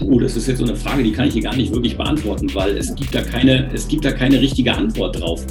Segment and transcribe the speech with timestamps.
[0.00, 2.48] Oh, das ist jetzt so eine Frage, die kann ich hier gar nicht wirklich beantworten,
[2.54, 5.44] weil es gibt da keine, es gibt da keine richtige Antwort drauf.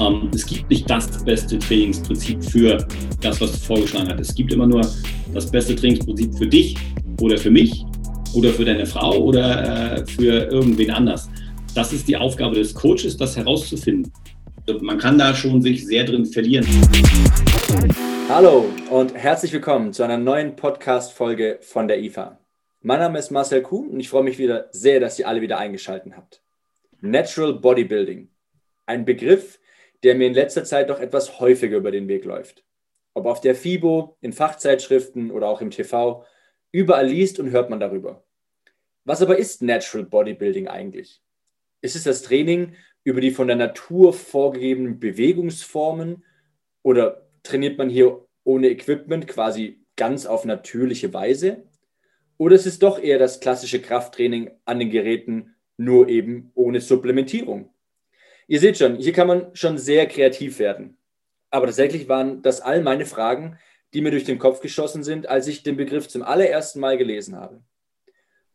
[0.00, 2.86] Ähm, es gibt nicht das beste Trainingsprinzip für
[3.22, 4.20] das, was du vorgeschlagen hast.
[4.20, 4.82] Es gibt immer nur
[5.32, 6.76] das beste Trainingsprinzip für dich
[7.20, 7.84] oder für mich
[8.34, 11.30] oder für deine Frau oder äh, für irgendwen anders.
[11.74, 14.12] Das ist die Aufgabe des Coaches, das herauszufinden.
[14.82, 16.66] Man kann da schon sich sehr drin verlieren.
[18.26, 22.40] Hallo und herzlich willkommen zu einer neuen Podcast-Folge von der IFA.
[22.80, 25.58] Mein Name ist Marcel Kuhn und ich freue mich wieder sehr, dass ihr alle wieder
[25.58, 26.42] eingeschaltet habt.
[27.00, 28.30] Natural Bodybuilding.
[28.86, 29.60] Ein Begriff,
[30.02, 32.64] der mir in letzter Zeit doch etwas häufiger über den Weg läuft.
[33.12, 36.24] Ob auf der FIBO, in Fachzeitschriften oder auch im TV,
[36.72, 38.24] überall liest und hört man darüber.
[39.04, 41.22] Was aber ist Natural Bodybuilding eigentlich?
[41.82, 46.24] Ist es das Training über die von der Natur vorgegebenen Bewegungsformen
[46.82, 51.62] oder trainiert man hier ohne Equipment quasi ganz auf natürliche Weise?
[52.36, 57.70] Oder ist es doch eher das klassische Krafttraining an den Geräten, nur eben ohne Supplementierung?
[58.48, 60.98] Ihr seht schon, hier kann man schon sehr kreativ werden.
[61.50, 63.58] Aber tatsächlich waren das all meine Fragen,
[63.94, 67.36] die mir durch den Kopf geschossen sind, als ich den Begriff zum allerersten Mal gelesen
[67.36, 67.62] habe.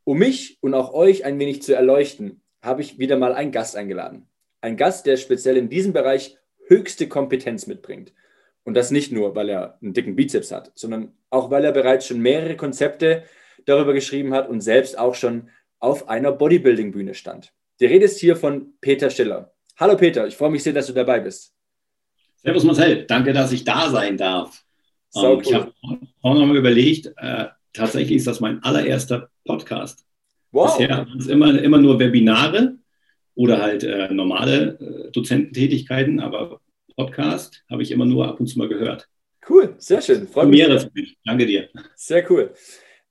[0.03, 3.77] Um mich und auch euch ein wenig zu erleuchten, habe ich wieder mal einen Gast
[3.77, 4.27] eingeladen.
[4.59, 8.13] Ein Gast, der speziell in diesem Bereich höchste Kompetenz mitbringt.
[8.63, 12.07] Und das nicht nur, weil er einen dicken Bizeps hat, sondern auch, weil er bereits
[12.07, 13.23] schon mehrere Konzepte
[13.65, 17.53] darüber geschrieben hat und selbst auch schon auf einer Bodybuilding-Bühne stand.
[17.79, 19.53] Die Rede ist hier von Peter Schiller.
[19.77, 21.53] Hallo Peter, ich freue mich sehr, dass du dabei bist.
[22.35, 24.63] Servus Marcel, danke, dass ich da sein darf.
[25.09, 25.41] So ähm, cool.
[25.41, 25.73] Ich habe
[26.21, 30.05] auch noch mal überlegt, äh, tatsächlich ist das mein allererster Podcast.
[30.51, 30.77] Wow.
[30.77, 32.75] Bisher waren es immer, immer nur Webinare
[33.35, 36.59] oder halt äh, normale äh, Dozententätigkeiten, aber
[36.99, 39.07] Podcast habe ich immer nur ab und zu mal gehört.
[39.49, 40.27] Cool, sehr schön.
[40.27, 40.67] Freut mich.
[40.93, 41.17] Mich.
[41.23, 41.69] Danke dir.
[41.95, 42.51] Sehr cool.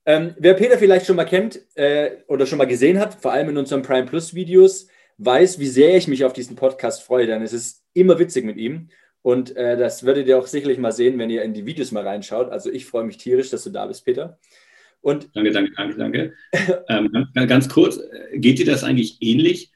[0.05, 3.49] Ähm, wer Peter vielleicht schon mal kennt äh, oder schon mal gesehen hat, vor allem
[3.49, 7.41] in unseren Prime Plus Videos, weiß, wie sehr ich mich auf diesen Podcast freue, denn
[7.41, 8.91] es ist immer witzig mit ihm.
[9.23, 12.07] Und äh, das werdet ihr auch sicherlich mal sehen, wenn ihr in die Videos mal
[12.07, 12.51] reinschaut.
[12.51, 14.39] Also ich freue mich tierisch, dass du da bist, Peter.
[15.01, 16.35] Und danke, danke, danke, danke.
[16.91, 17.99] ähm, ganz, ganz kurz,
[18.35, 19.73] geht dir das eigentlich ähnlich?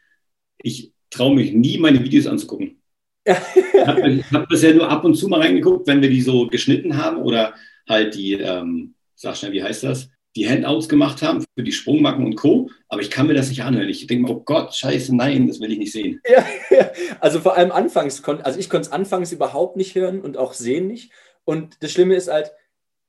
[0.58, 2.81] Ich traue mich nie, meine Videos anzugucken.
[3.24, 6.96] Ich habe hab bisher nur ab und zu mal reingeguckt, wenn wir die so geschnitten
[6.96, 7.54] haben oder
[7.88, 10.08] halt die, ähm, sag schnell, wie heißt das?
[10.36, 12.70] die Handouts gemacht haben für die Sprungmacken und Co.
[12.88, 13.88] Aber ich kann mir das nicht anhören.
[13.88, 16.20] Ich denke mir, oh Gott, scheiße, nein, das will ich nicht sehen.
[16.28, 16.44] Ja,
[16.76, 16.90] ja.
[17.20, 20.86] also vor allem anfangs, also ich konnte es anfangs überhaupt nicht hören und auch sehen
[20.86, 21.12] nicht.
[21.44, 22.52] Und das Schlimme ist halt,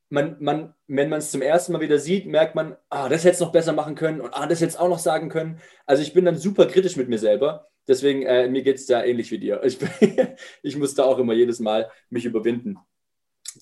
[0.10, 3.36] man, man, wenn man es zum ersten Mal wieder sieht, merkt man, ah, das hätte
[3.36, 5.60] es noch besser machen können und ah, das hätte es auch noch sagen können.
[5.86, 7.70] Also ich bin dann super kritisch mit mir selber.
[7.88, 9.62] Deswegen, äh, mir geht es da ähnlich wie dir.
[9.64, 9.78] Ich,
[10.64, 12.78] ich muss da auch immer jedes Mal mich überwinden.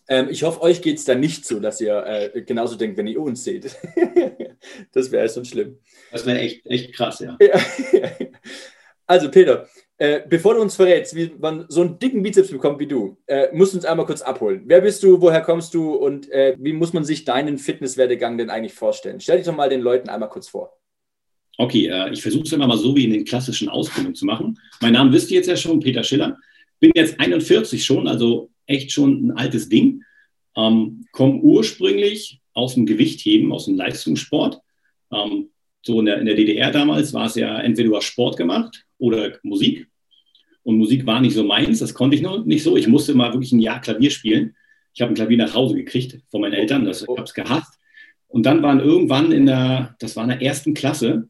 [0.07, 3.07] Ähm, ich hoffe, euch geht es da nicht so, dass ihr äh, genauso denkt, wenn
[3.07, 3.75] ihr uns seht.
[4.93, 5.79] das wäre schon schlimm.
[6.11, 7.37] Das wäre echt, echt krass, ja.
[9.05, 9.67] also, Peter,
[9.97, 13.49] äh, bevor du uns verrätst, wie man so einen dicken Bizeps bekommt wie du, äh,
[13.53, 14.63] musst du uns einmal kurz abholen.
[14.65, 18.49] Wer bist du, woher kommst du und äh, wie muss man sich deinen Fitnesswerdegang denn
[18.49, 19.19] eigentlich vorstellen?
[19.19, 20.80] Stell dich doch mal den Leuten einmal kurz vor.
[21.61, 24.57] Okay, äh, ich versuche es immer mal so wie in den klassischen Ausbildungen zu machen.
[24.81, 26.39] Mein Name wisst ihr jetzt ja schon, Peter Schiller.
[26.79, 30.01] Bin jetzt 41 schon, also echt schon ein altes Ding.
[30.57, 34.59] Ähm, komme ursprünglich aus dem Gewichtheben, aus dem Leistungssport.
[35.13, 35.49] Ähm,
[35.83, 38.83] so in der, in der DDR damals war es ja entweder du hast Sport gemacht
[38.97, 39.87] oder Musik.
[40.63, 42.75] Und Musik war nicht so meins, das konnte ich noch nicht so.
[42.75, 44.55] Ich musste mal wirklich ein Jahr Klavier spielen.
[44.95, 47.77] Ich habe ein Klavier nach Hause gekriegt von meinen Eltern, das, ich habe es gehasst.
[48.29, 51.29] Und dann waren irgendwann in der, das war in der ersten Klasse,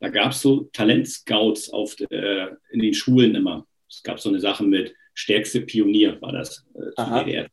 [0.00, 3.66] da gab es so Talentscouts auf, äh, in den Schulen immer.
[3.88, 7.48] Es gab so eine Sache mit stärkste Pionier war das äh.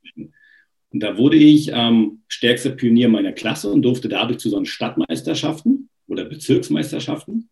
[0.91, 4.67] Und da wurde ich ähm, stärkster Pionier meiner Klasse und durfte dadurch zu so einen
[4.67, 7.49] Stadtmeisterschaften oder Bezirksmeisterschaften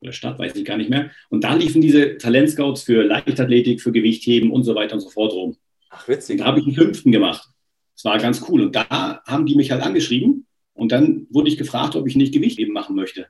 [0.00, 1.10] oder Stadt, weiß ich gar nicht mehr.
[1.28, 5.32] Und da liefen diese Talentscouts für Leichtathletik, für Gewichtheben und so weiter und so fort
[5.32, 5.56] rum.
[5.90, 6.34] Ach, witzig.
[6.34, 7.48] Und da habe ich einen fünften gemacht.
[7.94, 8.62] Das war ganz cool.
[8.62, 12.32] Und da haben die mich halt angeschrieben und dann wurde ich gefragt, ob ich nicht
[12.32, 13.26] Gewichtheben machen möchte.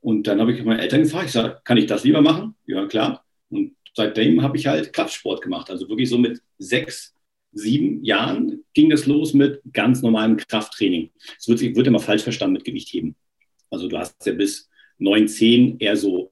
[0.00, 2.54] Und dann habe ich meine Eltern gefragt, ich sage, kann ich das lieber machen?
[2.66, 3.24] Ja, klar.
[3.50, 5.70] Und seitdem habe ich halt Kraftsport gemacht.
[5.70, 7.14] Also wirklich so mit sechs,
[7.52, 11.10] sieben Jahren ging es los mit ganz normalem Krafttraining.
[11.38, 13.16] Es wird, wird immer falsch verstanden mit Gewichtheben.
[13.70, 14.68] Also du hast ja bis
[14.98, 16.30] neun, zehn eher so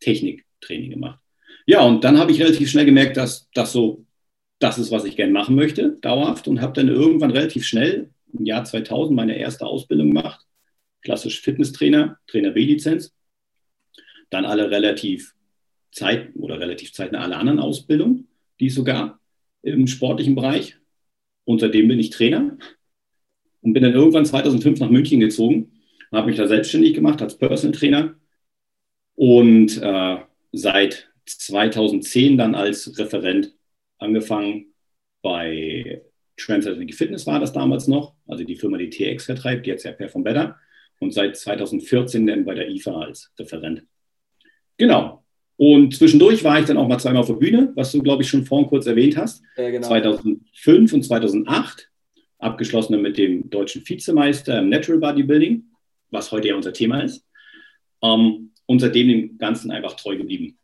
[0.00, 1.20] Techniktraining gemacht.
[1.66, 4.06] Ja, und dann habe ich relativ schnell gemerkt, dass das so
[4.58, 6.48] das ist, was ich gerne machen möchte, dauerhaft.
[6.48, 10.46] Und habe dann irgendwann relativ schnell im Jahr 2000 meine erste Ausbildung gemacht.
[11.02, 13.14] Klassisch Fitnesstrainer, Trainer B-Lizenz.
[14.30, 15.34] Dann alle relativ
[15.92, 18.28] Zeit oder relativ zeitnah alle anderen Ausbildungen,
[18.60, 19.18] die es so gab
[19.62, 20.76] im sportlichen Bereich.
[21.44, 22.58] Und seitdem bin ich Trainer.
[23.62, 25.72] und bin dann irgendwann 2005 nach München gezogen
[26.12, 28.14] habe mich da selbstständig gemacht als Personal Trainer
[29.14, 30.16] und äh,
[30.52, 33.54] seit 2010 dann als Referent
[33.98, 34.74] angefangen
[35.22, 36.02] bei
[36.36, 40.22] Transatlantic Fitness war das damals noch, also die Firma, die TX vertreibt, jetzt ja Perform
[40.22, 40.56] Better
[41.00, 43.84] und seit 2014 dann bei der IFA als Referent.
[44.76, 45.24] Genau.
[45.56, 48.28] Und zwischendurch war ich dann auch mal zweimal auf der Bühne, was du, glaube ich,
[48.28, 49.42] schon vorhin kurz erwähnt hast.
[49.56, 49.88] Ja, genau.
[49.88, 51.90] 2005 und 2008,
[52.38, 55.64] abgeschlossen mit dem deutschen Vizemeister im Natural Bodybuilding,
[56.10, 57.26] was heute ja unser Thema ist.
[58.02, 60.58] Ähm, und seitdem dem Ganzen einfach treu geblieben.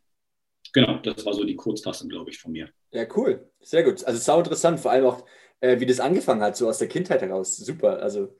[0.71, 2.69] Genau, das war so die Kurzfassung, glaube ich, von mir.
[2.91, 3.49] Ja, cool.
[3.61, 4.03] Sehr gut.
[4.05, 5.25] Also sau interessant, vor allem auch,
[5.59, 7.57] äh, wie das angefangen hat, so aus der Kindheit heraus.
[7.57, 8.01] Super.
[8.01, 8.35] Also,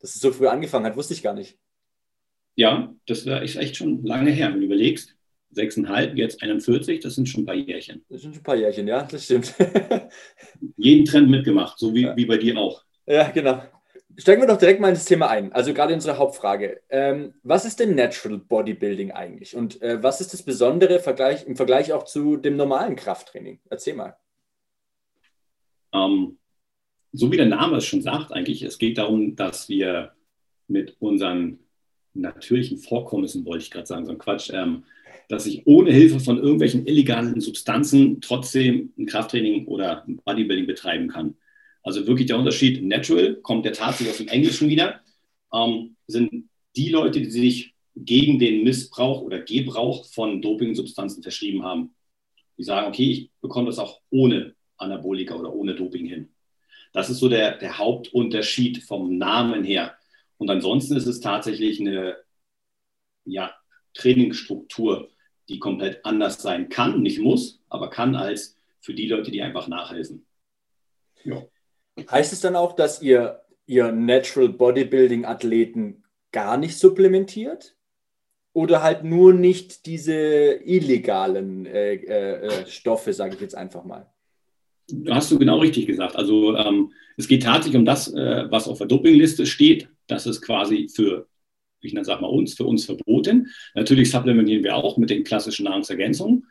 [0.00, 1.58] dass es so früh angefangen hat, wusste ich gar nicht.
[2.56, 5.16] Ja, das war echt schon lange her, wenn du überlegst.
[5.52, 8.04] Sechseinhalb, jetzt 41, das sind schon ein paar Jährchen.
[8.08, 9.54] Das sind schon ein paar Jährchen, ja, das stimmt.
[10.76, 12.16] Jeden Trend mitgemacht, so wie, ja.
[12.16, 12.84] wie bei dir auch.
[13.06, 13.62] Ja, genau.
[14.16, 15.52] Steigen wir doch direkt mal ins Thema ein.
[15.52, 16.82] Also gerade unsere Hauptfrage.
[16.88, 19.56] Ähm, was ist denn Natural Bodybuilding eigentlich?
[19.56, 23.60] Und äh, was ist das Besondere Vergleich, im Vergleich auch zu dem normalen Krafttraining?
[23.70, 24.16] Erzähl mal.
[25.92, 26.38] Ähm,
[27.12, 30.12] so wie der Name es schon sagt, eigentlich, es geht darum, dass wir
[30.68, 31.58] mit unseren
[32.14, 34.84] natürlichen Vorkommnissen, wollte ich gerade sagen, so ein Quatsch, ähm,
[35.28, 41.08] dass ich ohne Hilfe von irgendwelchen illegalen Substanzen trotzdem ein Krafttraining oder ein Bodybuilding betreiben
[41.08, 41.36] kann.
[41.82, 45.00] Also wirklich der Unterschied, natural kommt der tatsächlich aus dem Englischen wieder,
[45.52, 51.94] ähm, sind die Leute, die sich gegen den Missbrauch oder Gebrauch von Dopingsubstanzen verschrieben haben.
[52.56, 56.28] Die sagen, okay, ich bekomme das auch ohne Anabolika oder ohne Doping hin.
[56.92, 59.96] Das ist so der, der Hauptunterschied vom Namen her.
[60.38, 62.16] Und ansonsten ist es tatsächlich eine
[63.24, 63.54] ja,
[63.94, 65.10] Trainingsstruktur,
[65.48, 69.68] die komplett anders sein kann, nicht muss, aber kann als für die Leute, die einfach
[69.68, 70.26] nachhelfen.
[71.24, 71.44] Ja.
[72.10, 77.76] Heißt es dann auch, dass ihr, ihr Natural Bodybuilding Athleten gar nicht supplementiert?
[78.52, 84.12] Oder halt nur nicht diese illegalen äh, äh, äh Stoffe, sage ich jetzt einfach mal?
[85.08, 86.16] Hast du genau richtig gesagt.
[86.16, 89.88] Also ähm, es geht tatsächlich um das, äh, was auf der Dopingliste steht.
[90.06, 91.28] Das ist quasi für,
[91.80, 93.48] ich sag mal uns, für uns verboten.
[93.74, 96.46] Natürlich supplementieren wir auch mit den klassischen Nahrungsergänzungen.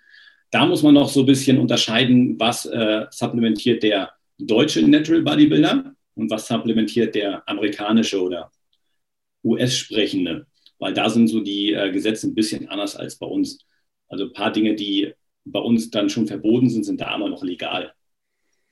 [0.52, 5.94] Da muss man noch so ein bisschen unterscheiden, was äh, supplementiert der deutsche Natural Bodybuilder
[6.16, 8.52] und was supplementiert der amerikanische oder
[9.44, 10.48] US-sprechende.
[10.80, 13.60] Weil da sind so die äh, Gesetze ein bisschen anders als bei uns.
[14.08, 15.14] Also ein paar Dinge, die
[15.46, 17.94] bei uns dann schon verboten sind, sind da immer noch legal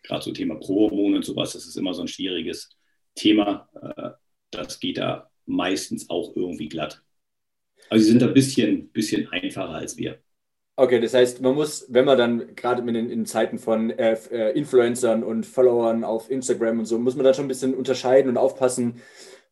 [0.08, 2.70] gerade so Thema Prohormone und sowas, das ist immer so ein schwieriges
[3.16, 3.70] Thema.
[3.82, 4.12] Äh,
[4.52, 7.04] das geht da meistens auch irgendwie glatt.
[7.90, 10.20] Also sie sind ein bisschen, bisschen einfacher als wir.
[10.76, 14.58] Okay, das heißt, man muss, wenn man dann gerade in, in Zeiten von äh, äh,
[14.58, 18.38] Influencern und Followern auf Instagram und so, muss man dann schon ein bisschen unterscheiden und
[18.38, 19.02] aufpassen,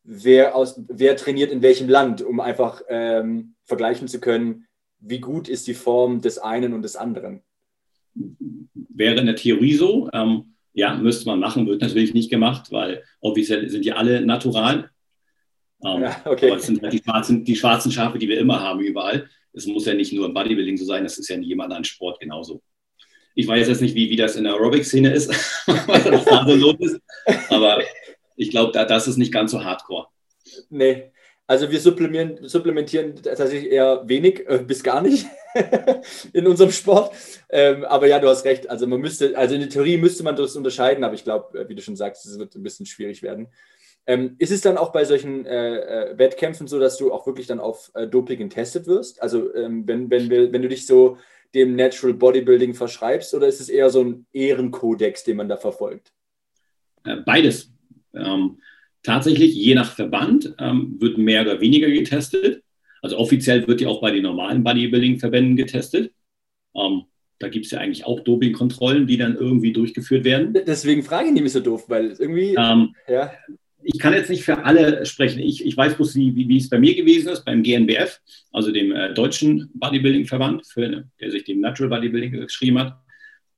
[0.04, 4.66] wer, aus, wer trainiert in welchem Land, um einfach ähm, vergleichen zu können,
[5.00, 7.42] wie gut ist die Form des einen und des anderen
[8.96, 10.08] wäre in der Theorie so.
[10.12, 14.90] Ähm, ja, müsste man machen, wird natürlich nicht gemacht, weil offiziell sind die alle natural.
[15.82, 16.50] Ähm, ja, okay.
[16.50, 19.28] Aber es sind halt die schwarzen, die schwarzen Schafe, die wir immer haben, überall.
[19.52, 21.84] Es muss ja nicht nur im Bodybuilding so sein, das ist ja in jedem anderen
[21.84, 22.62] Sport genauso.
[23.34, 25.28] Ich weiß jetzt nicht, wie, wie das in der Aerobic-Szene ist,
[25.66, 27.00] was da so los ist,
[27.48, 27.82] aber
[28.36, 30.08] ich glaube, da, das ist nicht ganz so hardcore.
[30.68, 31.10] Nee,
[31.46, 35.26] also wir supplementieren, tatsächlich eher wenig äh, bis gar nicht
[36.32, 37.14] in unserem Sport.
[37.48, 38.68] Ähm, aber ja, du hast recht.
[38.68, 41.68] Also man müsste, also in der Theorie müsste man das unterscheiden, aber ich glaube, äh,
[41.68, 43.48] wie du schon sagst, es wird ein bisschen schwierig werden.
[44.08, 45.78] Ähm, ist es dann auch bei solchen äh,
[46.10, 49.22] äh, Wettkämpfen so, dass du auch wirklich dann auf äh, Doping getestet wirst?
[49.22, 51.18] Also ähm, wenn, wenn, wenn du dich so
[51.54, 56.12] dem Natural Bodybuilding verschreibst oder ist es eher so ein Ehrenkodex, den man da verfolgt?
[57.04, 57.72] Äh, beides.
[58.14, 58.60] Ähm,
[59.06, 62.64] Tatsächlich, je nach Verband, ähm, wird mehr oder weniger getestet.
[63.02, 66.12] Also offiziell wird ja auch bei den normalen Bodybuilding-Verbänden getestet.
[66.74, 67.02] Ähm,
[67.38, 70.54] da gibt es ja eigentlich auch Dopingkontrollen, die dann irgendwie durchgeführt werden.
[70.66, 72.56] Deswegen frage ich nämlich so doof, weil irgendwie.
[72.58, 73.30] Ähm, ja.
[73.84, 75.38] Ich kann jetzt nicht für alle sprechen.
[75.38, 78.20] Ich, ich weiß bloß, wie, wie, wie es bei mir gewesen ist, beim GNBF,
[78.50, 80.64] also dem äh, deutschen Bodybuilding-Verband,
[81.20, 82.98] der sich dem Natural Bodybuilding geschrieben hat.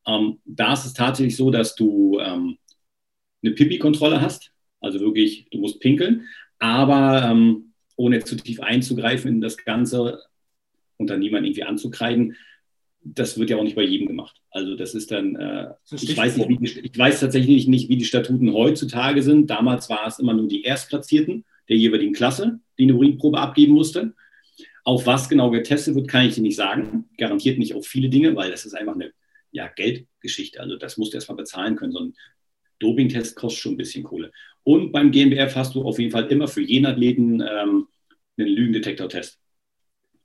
[0.06, 2.58] Ähm, da ist es tatsächlich so, dass du ähm,
[3.42, 4.52] eine Pipi-Kontrolle hast.
[4.80, 6.26] Also wirklich, du musst pinkeln,
[6.58, 10.20] aber ähm, ohne zu tief einzugreifen in das Ganze
[10.96, 12.36] und dann niemand irgendwie anzukreiden,
[13.02, 14.40] das wird ja auch nicht bei jedem gemacht.
[14.50, 18.04] Also das ist dann, äh, ich, weiß nicht, die, ich weiß tatsächlich nicht, wie die
[18.04, 19.48] Statuten heutzutage sind.
[19.48, 24.14] Damals war es immer nur die Erstplatzierten der jeweiligen Klasse, die eine Urinprobe abgeben mussten.
[24.84, 27.08] Auf was genau getestet wird, kann ich dir nicht sagen.
[27.18, 29.12] Garantiert nicht auf viele Dinge, weil das ist einfach eine
[29.50, 30.60] ja, Geldgeschichte.
[30.60, 31.92] Also das musst du erstmal bezahlen können.
[31.92, 32.14] So ein
[32.78, 34.32] Dopingtest kostet schon ein bisschen Kohle.
[34.68, 37.88] Und beim GmbF hast du auf jeden Fall immer für jeden Athleten ähm,
[38.36, 39.38] einen Lügendetektor-Test.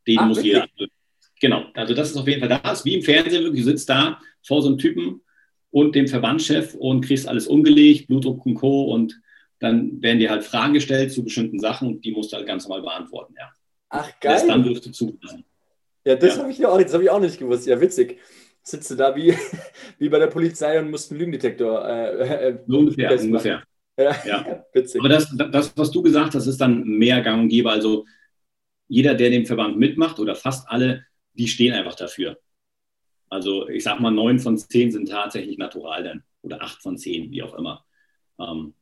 [0.06, 0.56] Den Ach, muss wirklich?
[0.56, 0.92] jeder.
[1.40, 2.84] Genau, also das ist auf jeden Fall das.
[2.84, 5.22] Wie im Fernsehen, du sitzt da vor so einem Typen
[5.72, 8.92] und dem Verbandschef und kriegst alles umgelegt, Blutdruck und Co.
[8.94, 9.18] Und
[9.60, 12.68] dann werden dir halt Fragen gestellt zu bestimmten Sachen und die musst du halt ganz
[12.68, 13.50] normal beantworten, ja.
[13.92, 14.34] Ach, geil.
[14.34, 15.18] Erst dann wirst du.
[16.04, 16.42] Ja, das ja.
[16.42, 17.66] habe ich, auch, hab ich auch nicht gewusst.
[17.66, 18.20] Ja, witzig.
[18.62, 19.34] Sitzt du da wie,
[20.00, 21.88] wie bei der Polizei und musst einen Lügendetektor.
[21.88, 23.64] Äh, äh, so ungefähr, ungefähr.
[23.98, 24.66] Ja, ja.
[24.74, 25.00] witzig.
[25.00, 27.70] Aber das, das, was du gesagt hast, ist dann mehr gang und gäbe.
[27.70, 28.06] Also
[28.88, 32.40] jeder, der den Verband mitmacht oder fast alle, die stehen einfach dafür.
[33.30, 37.32] Also ich sag mal, neun von zehn sind tatsächlich natural dann oder acht von zehn,
[37.32, 37.86] wie auch immer.
[38.40, 38.74] Ähm,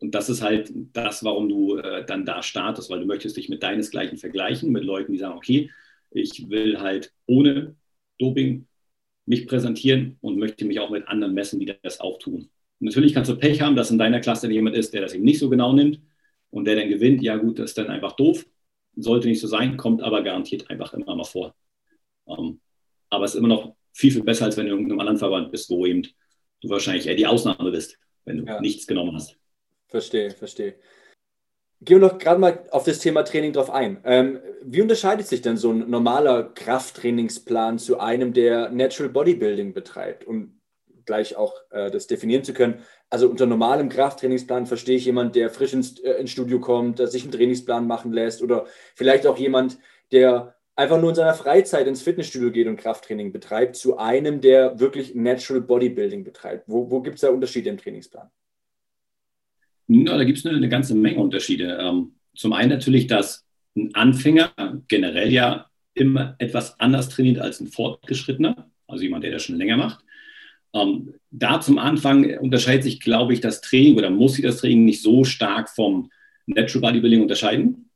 [0.00, 3.48] und das ist halt das, warum du äh, dann da startest, weil du möchtest dich
[3.48, 5.70] mit deinesgleichen vergleichen, mit Leuten, die sagen, okay,
[6.10, 7.74] ich will halt ohne
[8.18, 8.66] Doping
[9.26, 12.48] mich präsentieren und möchte mich auch mit anderen messen, die das auch tun.
[12.80, 15.24] Und natürlich kannst du Pech haben, dass in deiner Klasse jemand ist, der das eben
[15.24, 16.00] nicht so genau nimmt
[16.50, 17.22] und der dann gewinnt.
[17.22, 18.46] Ja gut, das ist dann einfach doof.
[18.96, 21.54] Sollte nicht so sein, kommt aber garantiert einfach immer mal vor.
[22.26, 22.60] Ähm,
[23.10, 25.50] aber es ist immer noch viel, viel besser, als wenn du in irgendeinem anderen Verband
[25.50, 26.02] bist, wo eben
[26.60, 28.60] du wahrscheinlich eher die Ausnahme bist, wenn du ja.
[28.60, 29.36] nichts genommen hast.
[29.88, 30.76] Verstehe, verstehe.
[31.80, 34.00] Gehen wir noch gerade mal auf das Thema Training drauf ein.
[34.04, 40.26] Ähm, wie unterscheidet sich denn so ein normaler Krafttrainingsplan zu einem, der Natural Bodybuilding betreibt?
[40.26, 40.57] Um
[41.08, 42.80] gleich auch äh, das definieren zu können.
[43.10, 47.08] Also unter normalem Krafttrainingsplan verstehe ich jemand, der frisch ins, äh, ins Studio kommt, der
[47.08, 49.78] sich einen Trainingsplan machen lässt oder vielleicht auch jemand,
[50.12, 54.78] der einfach nur in seiner Freizeit ins Fitnessstudio geht und Krafttraining betreibt, zu einem, der
[54.78, 56.64] wirklich Natural Bodybuilding betreibt.
[56.68, 58.28] Wo, wo gibt es da Unterschiede im Trainingsplan?
[59.88, 61.78] Ja, da gibt es eine, eine, ganze Menge Unterschiede.
[61.80, 64.52] Ähm, zum einen natürlich, dass ein Anfänger
[64.86, 69.78] generell ja immer etwas anders trainiert als ein Fortgeschrittener, also jemand, der das schon länger
[69.78, 70.04] macht.
[70.74, 74.84] Ähm, da zum Anfang unterscheidet sich, glaube ich, das Training oder muss sich das Training
[74.84, 76.10] nicht so stark vom
[76.46, 77.90] Natural Bodybuilding unterscheiden.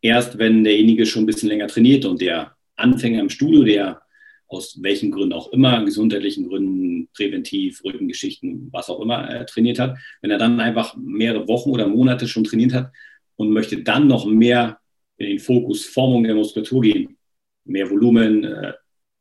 [0.00, 4.02] Erst wenn derjenige schon ein bisschen länger trainiert und der Anfänger im Studio, der
[4.48, 9.96] aus welchen Gründen auch immer, gesundheitlichen Gründen, präventiv, Rückengeschichten, was auch immer äh, trainiert hat,
[10.20, 12.92] wenn er dann einfach mehrere Wochen oder Monate schon trainiert hat
[13.36, 14.78] und möchte dann noch mehr
[15.16, 17.16] in den Fokus Formung der Muskulatur gehen,
[17.64, 18.72] mehr Volumen, äh,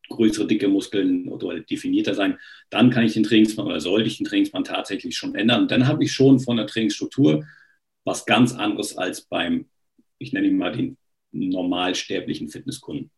[0.10, 2.38] größere, dicke Muskeln oder definierter sein,
[2.70, 5.64] dann kann ich den Trainingsplan oder sollte ich den Trainingsplan tatsächlich schon ändern.
[5.64, 7.46] Und dann habe ich schon von der Trainingsstruktur
[8.04, 9.66] was ganz anderes als beim,
[10.18, 10.98] ich nenne ihn mal den
[11.32, 13.10] normalsterblichen Fitnesskunden.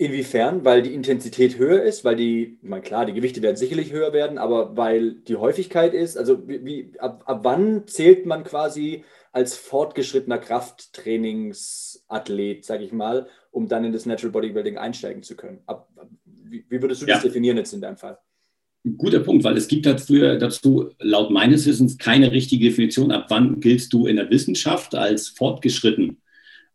[0.00, 0.64] Inwiefern?
[0.64, 4.38] Weil die Intensität höher ist, weil die, mal klar, die Gewichte werden sicherlich höher werden,
[4.38, 10.38] aber weil die Häufigkeit ist, also wie ab, ab wann zählt man quasi als fortgeschrittener
[10.38, 15.60] Krafttrainingsathlet, sage ich mal, um dann in das Natural Bodybuilding einsteigen zu können?
[15.66, 15.88] Ab,
[16.24, 17.14] wie, wie, würdest du ja.
[17.14, 18.18] das definieren jetzt in deinem Fall?
[18.96, 23.60] Guter Punkt, weil es gibt dafür, dazu laut meines Wissens keine richtige Definition, ab wann
[23.60, 26.22] giltst du in der Wissenschaft als fortgeschritten.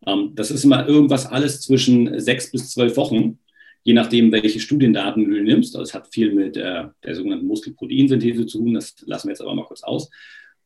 [0.06, 3.38] Ähm, das ist immer irgendwas alles zwischen sechs bis zwölf Wochen,
[3.82, 5.74] je nachdem, welche Studiendaten du nimmst.
[5.74, 8.74] Das hat viel mit äh, der sogenannten Muskelproteinsynthese zu tun.
[8.74, 10.08] Das lassen wir jetzt aber mal kurz aus.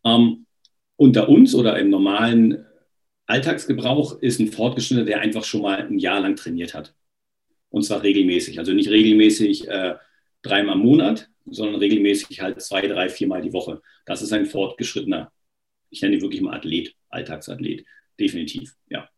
[0.05, 0.47] Ähm,
[0.97, 2.67] unter uns oder im normalen
[3.31, 6.95] Alltagsgebrauch ist ein Fortgeschrittener, der einfach schon mal ein Jahr lang trainiert hat.
[7.71, 8.59] Und zwar regelmäßig.
[8.59, 9.95] Also nicht regelmäßig äh,
[10.43, 13.81] dreimal im Monat, sondern regelmäßig halt zwei, drei, viermal die Woche.
[14.05, 15.33] Das ist ein Fortgeschrittener.
[15.91, 17.85] Ich nenne ihn wirklich mal Athlet, Alltagsathlet.
[18.19, 19.09] Definitiv, ja.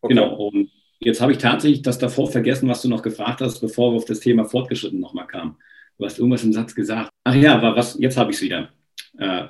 [0.00, 0.14] Okay.
[0.14, 0.34] Genau.
[0.34, 0.70] Und
[1.00, 4.04] jetzt habe ich tatsächlich das davor vergessen, was du noch gefragt hast, bevor wir auf
[4.04, 5.56] das Thema fortgeschritten nochmal kamen.
[5.98, 7.10] Du hast irgendwas im Satz gesagt.
[7.24, 8.72] Ach ja, aber was, jetzt habe ich es wieder.
[9.18, 9.46] Äh,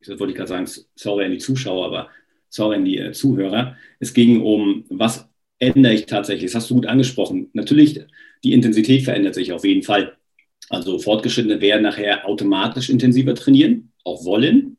[0.00, 2.10] das wollte ich gerade sagen, sorry an die Zuschauer, aber
[2.48, 3.76] sorry die äh, Zuhörer.
[3.98, 6.52] Es ging um, was ändere ich tatsächlich?
[6.52, 7.50] Das hast du gut angesprochen.
[7.52, 8.00] Natürlich,
[8.44, 10.16] die Intensität verändert sich auf jeden Fall.
[10.68, 14.76] Also Fortgeschrittene werden nachher automatisch intensiver trainieren, auch wollen.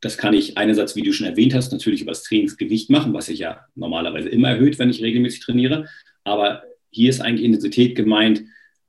[0.00, 3.26] Das kann ich einerseits, wie du schon erwähnt hast, natürlich über das Trainingsgewicht machen, was
[3.26, 5.88] sich ja normalerweise immer erhöht, wenn ich regelmäßig trainiere.
[6.24, 8.42] Aber hier ist eigentlich Intensität gemeint,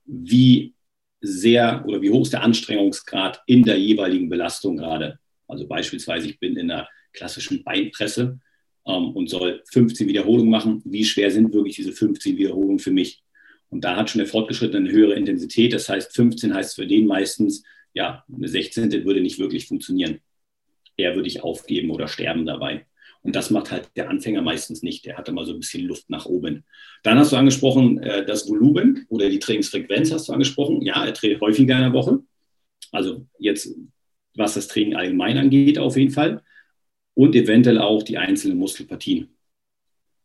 [0.05, 0.73] wie
[1.21, 5.19] sehr oder wie hoch ist der Anstrengungsgrad in der jeweiligen Belastung gerade.
[5.47, 8.39] Also beispielsweise, ich bin in einer klassischen Beinpresse
[8.85, 10.81] ähm, und soll 15 Wiederholungen machen.
[10.85, 13.23] Wie schwer sind wirklich diese 15 Wiederholungen für mich?
[13.69, 15.73] Und da hat schon der Fortgeschrittene eine höhere Intensität.
[15.73, 18.91] Das heißt, 15 heißt für den meistens, ja, eine 16.
[19.05, 20.19] würde nicht wirklich funktionieren
[20.97, 22.85] eher würde ich aufgeben oder sterben dabei.
[23.21, 25.05] Und das macht halt der Anfänger meistens nicht.
[25.05, 26.65] Der hat immer so ein bisschen Luft nach oben.
[27.03, 30.81] Dann hast du angesprochen, äh, das Volumen oder die Trainingsfrequenz hast du angesprochen.
[30.81, 32.19] Ja, er trainiert häufiger in der Woche.
[32.91, 33.73] Also jetzt,
[34.35, 36.43] was das Training allgemein angeht, auf jeden Fall.
[37.15, 39.29] Und eventuell auch die einzelnen Muskelpartien.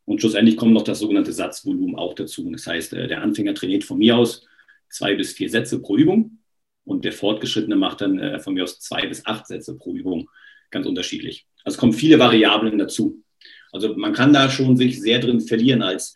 [0.04, 2.50] Und schlussendlich kommt noch das sogenannte Satzvolumen auch dazu.
[2.50, 4.46] Das heißt, äh, der Anfänger trainiert von mir aus
[4.88, 6.38] zwei bis vier Sätze pro Übung
[6.84, 10.30] und der Fortgeschrittene macht dann äh, von mir aus zwei bis acht Sätze pro Übung
[10.70, 11.46] ganz unterschiedlich.
[11.62, 13.22] Also es kommen viele Variablen dazu.
[13.70, 16.14] Also man kann da schon sich sehr drin verlieren als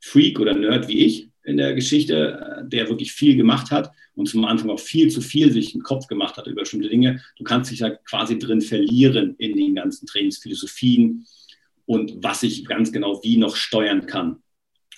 [0.00, 4.44] Freak oder Nerd wie ich in der Geschichte, der wirklich viel gemacht hat und zum
[4.44, 7.22] Anfang auch viel zu viel sich im Kopf gemacht hat über bestimmte Dinge.
[7.36, 11.26] Du kannst dich da quasi drin verlieren in den ganzen Trainingsphilosophien
[11.86, 14.42] und was ich ganz genau wie noch steuern kann.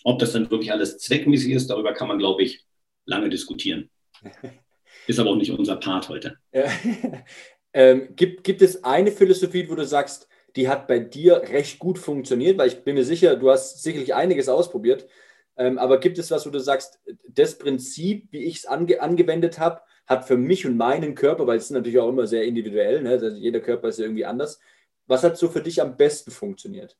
[0.05, 2.65] Ob das dann wirklich alles zweckmäßig ist, darüber kann man, glaube ich,
[3.07, 3.91] lange diskutieren.
[5.07, 6.39] Ist aber auch nicht unser Part heute.
[6.53, 6.65] Ja.
[7.73, 11.99] ähm, gibt, gibt es eine Philosophie, wo du sagst, die hat bei dir recht gut
[11.99, 12.59] funktioniert?
[12.59, 15.07] Weil ich bin mir sicher, du hast sicherlich einiges ausprobiert.
[15.57, 19.59] Ähm, aber gibt es was, wo du sagst, das Prinzip, wie ich es ange angewendet
[19.59, 23.03] habe, hat für mich und meinen Körper, weil es ist natürlich auch immer sehr individuell,
[23.03, 23.11] ne?
[23.11, 24.61] also jeder Körper ist irgendwie anders.
[25.07, 26.97] Was hat so für dich am besten funktioniert?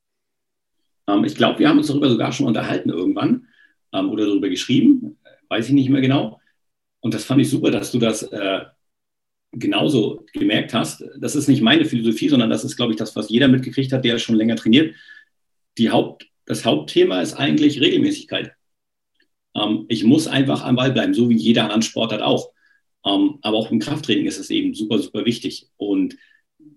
[1.09, 3.49] Ähm, ich glaube, wir haben uns darüber sogar schon unterhalten irgendwann
[3.93, 5.19] ähm, oder darüber geschrieben,
[5.49, 6.41] weiß ich nicht mehr genau.
[7.01, 8.61] Und das fand ich super, dass du das äh,
[9.53, 11.05] genauso gemerkt hast.
[11.19, 14.05] Das ist nicht meine Philosophie, sondern das ist, glaube ich, das, was jeder mitgekriegt hat,
[14.05, 14.95] der schon länger trainiert.
[15.79, 18.53] Die Haupt, das Hauptthema ist eigentlich Regelmäßigkeit.
[19.55, 22.51] Ähm, ich muss einfach am Ball bleiben, so wie jeder andere Sportart auch.
[23.07, 25.69] Ähm, aber auch im Krafttraining ist es eben super, super wichtig.
[25.77, 26.17] Und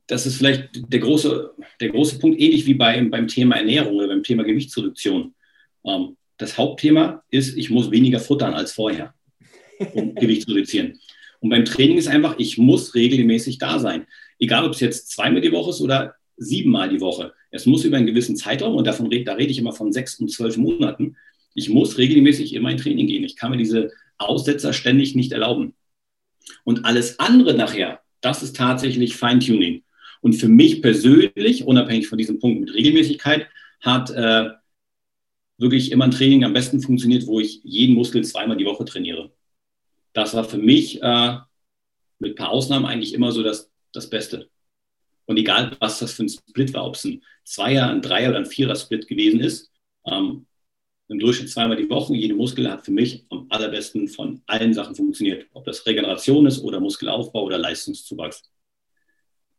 [0.07, 4.07] das ist vielleicht der große, der große Punkt, ähnlich wie beim, beim Thema Ernährung oder
[4.07, 5.35] beim Thema Gewichtsreduktion.
[5.85, 9.13] Ähm, das Hauptthema ist, ich muss weniger futtern als vorher,
[9.93, 10.99] um Gewicht zu reduzieren.
[11.39, 14.05] Und beim Training ist einfach, ich muss regelmäßig da sein.
[14.39, 17.33] Egal, ob es jetzt zweimal die Woche ist oder siebenmal die Woche.
[17.51, 20.29] Es muss über einen gewissen Zeitraum, und davon da rede ich immer von sechs und
[20.31, 21.15] zwölf Monaten,
[21.53, 23.23] ich muss regelmäßig in mein Training gehen.
[23.23, 25.73] Ich kann mir diese Aussetzer ständig nicht erlauben.
[26.63, 29.83] Und alles andere nachher, das ist tatsächlich Feintuning.
[30.21, 33.47] Und für mich persönlich, unabhängig von diesem Punkt mit Regelmäßigkeit,
[33.81, 34.49] hat äh,
[35.57, 39.31] wirklich immer ein Training am besten funktioniert, wo ich jeden Muskel zweimal die Woche trainiere.
[40.13, 41.37] Das war für mich äh,
[42.19, 44.49] mit ein paar Ausnahmen eigentlich immer so das, das Beste.
[45.27, 48.39] Und egal, was das für ein Split war, ob es ein Zweier, ein Dreier oder
[48.39, 49.71] ein Vierer-Split gewesen ist,
[50.05, 50.47] ähm,
[51.09, 54.95] im Durchschnitt zweimal die Woche, jede Muskel hat für mich am allerbesten von allen Sachen
[54.95, 55.45] funktioniert.
[55.53, 58.49] Ob das Regeneration ist oder Muskelaufbau oder Leistungszuwachs.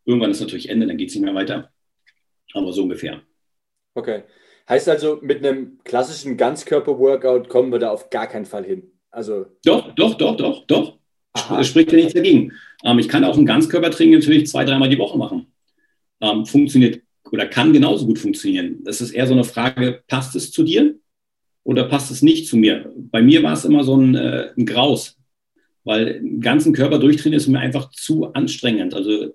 [0.05, 1.71] Irgendwann ist natürlich Ende, dann geht es nicht mehr weiter.
[2.55, 3.23] Aber so ungefähr.
[3.95, 4.25] Okay.
[4.69, 8.91] Heißt also, mit einem klassischen Ganzkörper-Workout kommen wir da auf gar keinen Fall hin.
[9.11, 10.99] Also doch, doch, doch, doch, doch.
[11.33, 11.65] Aha.
[11.65, 12.53] Spricht ja nichts dagegen.
[12.85, 15.48] Ähm, ich kann auch ein Ganzkörpertraining natürlich zwei, dreimal die Woche machen.
[16.21, 18.83] Ähm, funktioniert oder kann genauso gut funktionieren.
[18.85, 20.97] Das ist eher so eine Frage, passt es zu dir
[21.63, 22.93] oder passt es nicht zu mir?
[22.97, 25.17] Bei mir war es immer so ein, äh, ein Graus,
[25.85, 28.95] weil den ganzen Körper durchtrainieren ist mir einfach zu anstrengend.
[28.95, 29.35] Also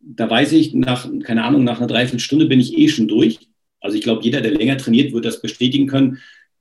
[0.00, 3.38] da weiß ich, nach, keine Ahnung, nach einer Dreiviertelstunde bin ich eh schon durch.
[3.80, 6.18] Also ich glaube, jeder, der länger trainiert, wird das bestätigen können.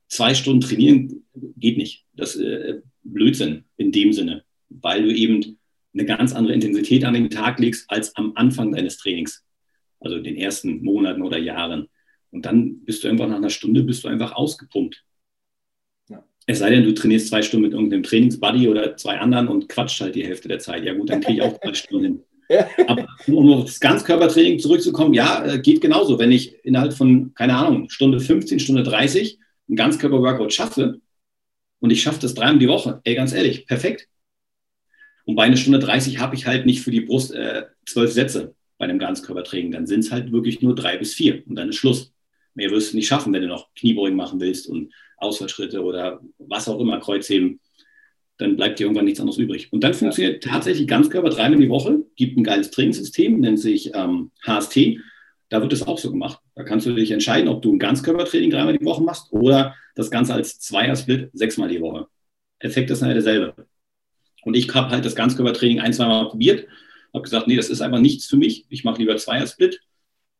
[0.07, 1.23] Zwei Stunden trainieren
[1.57, 2.05] geht nicht.
[2.13, 5.57] Das ist äh, Blödsinn in dem Sinne, weil du eben
[5.93, 9.43] eine ganz andere Intensität an den Tag legst als am Anfang deines Trainings.
[9.99, 11.87] Also den ersten Monaten oder Jahren.
[12.31, 15.03] Und dann bist du einfach nach einer Stunde bist du einfach ausgepumpt.
[16.09, 16.23] Ja.
[16.47, 20.01] Es sei denn, du trainierst zwei Stunden mit irgendeinem Trainingsbuddy oder zwei anderen und quatscht
[20.01, 20.85] halt die Hälfte der Zeit.
[20.85, 22.23] Ja gut, dann kriege ich auch zwei Stunden hin.
[22.87, 26.19] Aber um auf das Ganzkörpertraining zurückzukommen, ja, äh, geht genauso.
[26.19, 30.99] Wenn ich innerhalb von, keine Ahnung, Stunde 15, Stunde 30 ein Ganzkörper-Workout schaffe
[31.79, 34.07] und ich schaffe das dreimal die Woche, ey, ganz ehrlich, perfekt.
[35.25, 38.55] Und bei einer Stunde 30 habe ich halt nicht für die Brust äh, zwölf Sätze
[38.77, 39.71] bei einem Ganzkörpertraining.
[39.71, 42.13] Dann sind es halt wirklich nur drei bis vier und dann ist Schluss.
[42.53, 46.67] Mehr wirst du nicht schaffen, wenn du noch Kniebeugen machen willst und Ausfallschritte oder was
[46.67, 47.59] auch immer, Kreuzheben
[48.41, 49.71] dann bleibt dir irgendwann nichts anderes übrig.
[49.71, 54.31] Und dann funktioniert tatsächlich Ganzkörper dreimal die Woche, gibt ein geiles Trainingssystem, nennt sich ähm,
[54.45, 54.97] HST.
[55.49, 56.39] Da wird es auch so gemacht.
[56.55, 60.09] Da kannst du dich entscheiden, ob du ein Ganzkörpertraining dreimal die Woche machst oder das
[60.09, 62.07] Ganze als Zweier-Split sechsmal die Woche.
[62.59, 63.53] Effekt ist nachher derselbe.
[64.43, 66.67] Und ich habe halt das Ganzkörpertraining ein, zweimal probiert,
[67.13, 68.65] habe gesagt, nee, das ist einfach nichts für mich.
[68.69, 69.81] Ich mache lieber Zweier-Split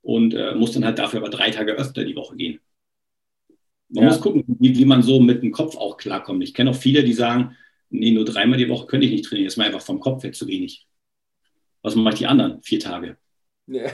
[0.01, 2.59] und äh, muss dann halt dafür aber drei Tage öfter die Woche gehen.
[3.89, 4.09] Man ja.
[4.09, 6.43] muss gucken, wie, wie, man so mit dem Kopf auch klarkommt.
[6.43, 7.57] Ich kenne auch viele, die sagen,
[7.89, 9.47] nee, nur dreimal die Woche könnte ich nicht trainieren.
[9.47, 10.87] Das ist mir einfach vom Kopf her zu wenig.
[11.81, 13.17] Was mache ich die anderen vier Tage?
[13.67, 13.91] Ja.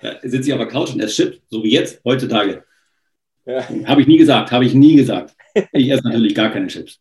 [0.00, 2.64] Da sitze ich auf der Couch und esse Chips, so wie jetzt, heutzutage.
[3.46, 3.68] Ja.
[3.86, 5.36] Habe ich nie gesagt, habe ich nie gesagt.
[5.72, 7.00] Ich esse natürlich gar keine Chips.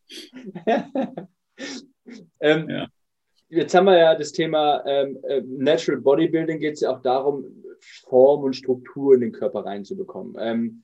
[2.39, 2.87] ähm, ja.
[3.49, 7.43] Jetzt haben wir ja das Thema ähm, äh, Natural Bodybuilding, geht es ja auch darum,
[8.07, 10.37] Form und Struktur in den Körper reinzubekommen.
[10.39, 10.83] Ähm,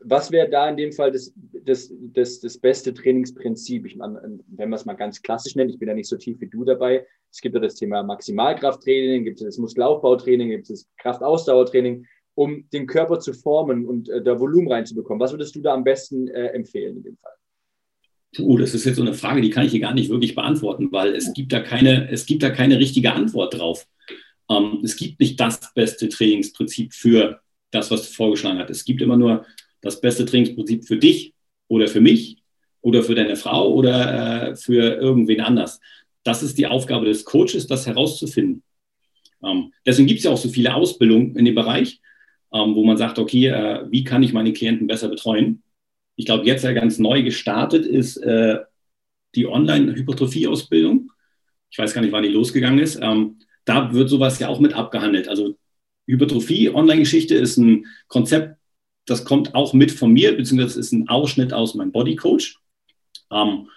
[0.00, 1.32] was wäre da in dem Fall das,
[1.64, 3.86] das, das, das beste Trainingsprinzip?
[3.86, 6.40] Ich meine, wenn man es mal ganz klassisch nennt, ich bin da nicht so tief
[6.40, 7.06] wie du dabei.
[7.30, 12.68] Es gibt ja das Thema Maximalkrafttraining, gibt es das Muskelaufbautraining, gibt es das Kraftausdauertraining, um
[12.72, 15.20] den Körper zu formen und äh, da Volumen reinzubekommen.
[15.20, 17.32] Was würdest du da am besten äh, empfehlen in dem Fall?
[18.38, 20.90] Oh, das ist jetzt so eine Frage, die kann ich hier gar nicht wirklich beantworten,
[20.90, 23.86] weil es gibt da keine, es gibt da keine richtige Antwort drauf.
[24.48, 27.40] Ähm, es gibt nicht das beste Trainingsprinzip für
[27.70, 28.70] das, was du vorgeschlagen hast.
[28.70, 29.44] Es gibt immer nur
[29.82, 31.34] das beste Trainingsprinzip für dich
[31.68, 32.38] oder für mich
[32.80, 35.80] oder für deine Frau oder äh, für irgendwen anders.
[36.22, 38.62] Das ist die Aufgabe des Coaches, das herauszufinden.
[39.42, 42.00] Ähm, deswegen gibt es ja auch so viele Ausbildungen in dem Bereich,
[42.52, 45.62] ähm, wo man sagt, okay, äh, wie kann ich meine Klienten besser betreuen?
[46.16, 48.58] Ich glaube, jetzt ja ganz neu gestartet ist äh,
[49.34, 51.10] die Online-Hypertrophie-Ausbildung.
[51.70, 52.98] Ich weiß gar nicht, wann die losgegangen ist.
[53.00, 55.28] Ähm, da wird sowas ja auch mit abgehandelt.
[55.28, 55.56] Also
[56.06, 58.58] Hypertrophie-Online-Geschichte ist ein Konzept,
[59.06, 62.58] das kommt auch mit von mir, beziehungsweise ist ein Ausschnitt aus meinem Bodycoach.
[63.30, 63.68] Ähm,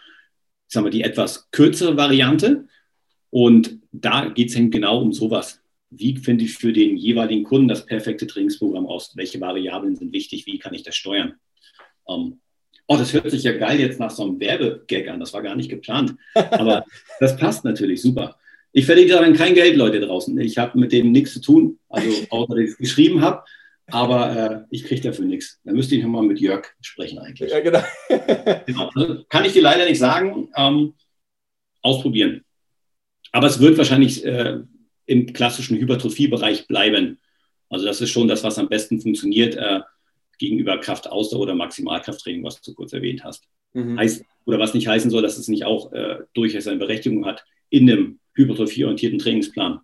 [0.68, 2.68] sagen wir die etwas kürzere Variante.
[3.30, 5.62] Und da geht es genau um sowas.
[5.90, 9.16] Wie finde ich für den jeweiligen Kunden das perfekte Trainingsprogramm aus?
[9.16, 10.46] Welche Variablen sind wichtig?
[10.46, 11.36] Wie kann ich das steuern?
[12.10, 12.40] Ähm,
[12.88, 15.20] oh, das hört sich ja geil jetzt nach so einem Werbegag an.
[15.20, 16.16] Das war gar nicht geplant.
[16.34, 16.86] Aber
[17.20, 18.38] das passt natürlich super.
[18.72, 20.38] Ich verdiene daran kein Geld, Leute draußen.
[20.40, 23.44] Ich habe mit dem nichts zu tun, also außer dass ich es geschrieben habe.
[23.88, 25.60] Aber äh, ich kriege dafür nichts.
[25.64, 27.52] Da müsste ich nochmal mit Jörg sprechen eigentlich.
[27.52, 27.84] Ja, genau.
[28.66, 28.90] genau.
[28.96, 30.50] Also, kann ich dir leider nicht sagen.
[30.58, 30.94] Ähm,
[31.86, 32.44] ausprobieren.
[33.32, 34.60] Aber es wird wahrscheinlich äh,
[35.06, 37.20] im klassischen Hypertrophie-Bereich bleiben.
[37.70, 39.82] Also das ist schon das, was am besten funktioniert äh,
[40.38, 43.48] gegenüber Kraftausdauer oder Maximalkrafttraining, was du kurz erwähnt hast.
[43.74, 43.98] Mhm.
[43.98, 47.46] Heißt, oder was nicht heißen soll, dass es nicht auch äh, durchaus seine Berechtigung hat
[47.70, 49.80] in einem hypertrophieorientierten Trainingsplan.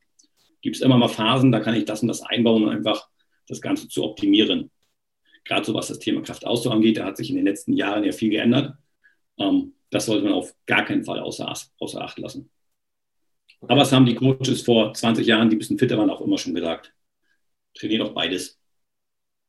[0.62, 3.08] Gibt es immer mal Phasen, da kann ich das und das einbauen, um einfach
[3.48, 4.70] das Ganze zu optimieren.
[5.44, 8.12] Gerade so was das Thema Kraftausdauer angeht, da hat sich in den letzten Jahren ja
[8.12, 8.76] viel geändert.
[9.38, 12.50] Ähm, das sollte man auf gar keinen Fall außer, außer Acht lassen.
[13.68, 16.38] Aber es haben die Coaches vor 20 Jahren, die ein bisschen fitter waren, auch immer
[16.38, 16.94] schon gesagt.
[17.74, 18.60] Trainiert auch beides.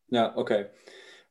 [0.09, 0.67] Ja, okay.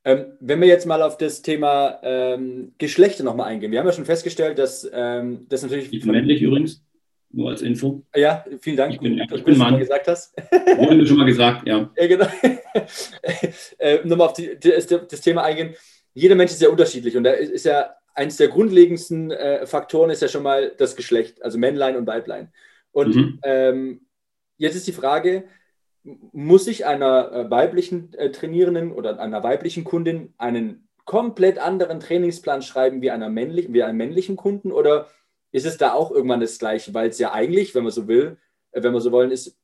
[0.04, 3.72] Ähm, wenn wir jetzt mal auf das Thema ähm, Geschlechter nochmal eingehen.
[3.72, 5.94] Wir haben ja schon festgestellt, dass ähm, das natürlich.
[5.94, 6.84] Ich bin männlich übrigens,
[7.32, 8.04] nur als Info.
[8.16, 8.94] Ja, vielen Dank.
[8.94, 9.78] Ich bin, ich bin Mann.
[9.78, 10.34] gesagt hast.
[10.52, 11.90] Wurde mir schon mal gesagt, ja.
[11.98, 12.26] ja genau.
[13.78, 15.76] äh, nochmal auf die, das, das, Thema eingehen.
[16.14, 20.10] Jeder Mensch ist ja unterschiedlich und da ist, ist ja eines der grundlegendsten äh, Faktoren
[20.10, 22.52] ist ja schon mal das Geschlecht, also Männlein und Weiblein.
[22.92, 23.40] Und mhm.
[23.44, 24.02] ähm,
[24.58, 25.46] jetzt ist die Frage,
[26.04, 32.62] muss ich einer äh, weiblichen äh, Trainierenden oder einer weiblichen Kundin einen komplett anderen Trainingsplan
[32.62, 35.08] schreiben wie, einer männlichen, wie einem männlichen Kunden oder
[35.52, 36.94] ist es da auch irgendwann das Gleiche?
[36.94, 38.38] Weil es ja eigentlich, wenn man so will,
[38.72, 39.58] äh, wenn wir so wollen, ist,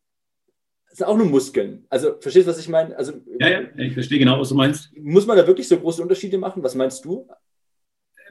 [0.91, 1.85] sind auch nur Muskeln.
[1.89, 2.95] Also verstehst du, was ich meine?
[2.97, 4.95] Also, ja, ja, ich verstehe genau, was du meinst.
[4.97, 6.63] Muss man da wirklich so große Unterschiede machen?
[6.63, 7.27] Was meinst du?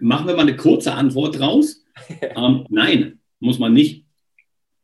[0.00, 1.84] Machen wir mal eine kurze Antwort draus.
[2.20, 4.04] ähm, nein, muss man nicht.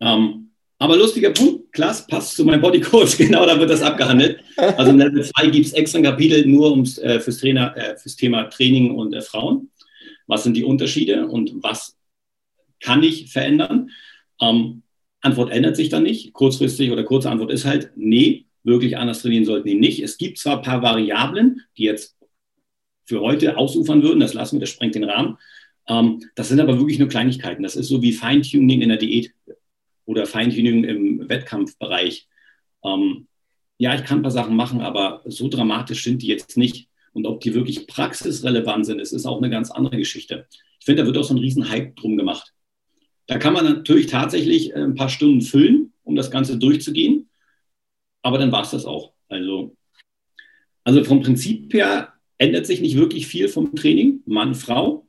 [0.00, 0.41] Ähm,
[0.82, 4.40] aber lustiger Punkt, Klaas, passt zu meinem Bodycoach, genau, da wird das abgehandelt.
[4.56, 7.96] Also in Level 2 gibt es extra ein Kapitel nur ums, äh, fürs, Trainer, äh,
[7.96, 9.70] fürs Thema Training und äh, Frauen.
[10.26, 11.96] Was sind die Unterschiede und was
[12.80, 13.90] kann ich verändern?
[14.40, 14.82] Ähm,
[15.20, 16.32] Antwort ändert sich dann nicht.
[16.32, 20.02] Kurzfristig oder kurze Antwort ist halt, nee, wirklich anders trainieren sollten die nicht.
[20.02, 22.16] Es gibt zwar ein paar Variablen, die jetzt
[23.04, 25.38] für heute ausufern würden, das lassen wir, das sprengt den Rahmen.
[25.86, 27.62] Ähm, das sind aber wirklich nur Kleinigkeiten.
[27.62, 29.32] Das ist so wie Feintuning in der Diät
[30.12, 32.28] oder Feintuning im Wettkampfbereich.
[32.84, 33.26] Ähm,
[33.78, 36.88] ja, ich kann ein paar Sachen machen, aber so dramatisch sind die jetzt nicht.
[37.12, 40.46] Und ob die wirklich praxisrelevant sind, ist, ist auch eine ganz andere Geschichte.
[40.78, 42.54] Ich finde, da wird auch so ein Riesenhype drum gemacht.
[43.26, 47.28] Da kann man natürlich tatsächlich ein paar Stunden füllen, um das Ganze durchzugehen.
[48.22, 49.12] Aber dann war es das auch.
[49.28, 49.76] Also,
[50.84, 55.06] also vom Prinzip her ändert sich nicht wirklich viel vom Training, Mann, Frau.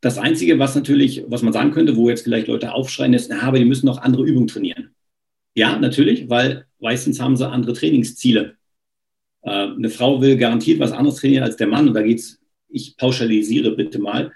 [0.00, 3.42] Das Einzige, was natürlich, was man sagen könnte, wo jetzt vielleicht Leute aufschreien, ist, na,
[3.42, 4.94] aber die müssen noch andere Übungen trainieren.
[5.54, 8.56] Ja, natürlich, weil meistens haben sie andere Trainingsziele.
[9.42, 12.40] Äh, eine Frau will garantiert was anderes trainieren als der Mann und da geht es,
[12.68, 14.32] ich pauschalisiere bitte mal,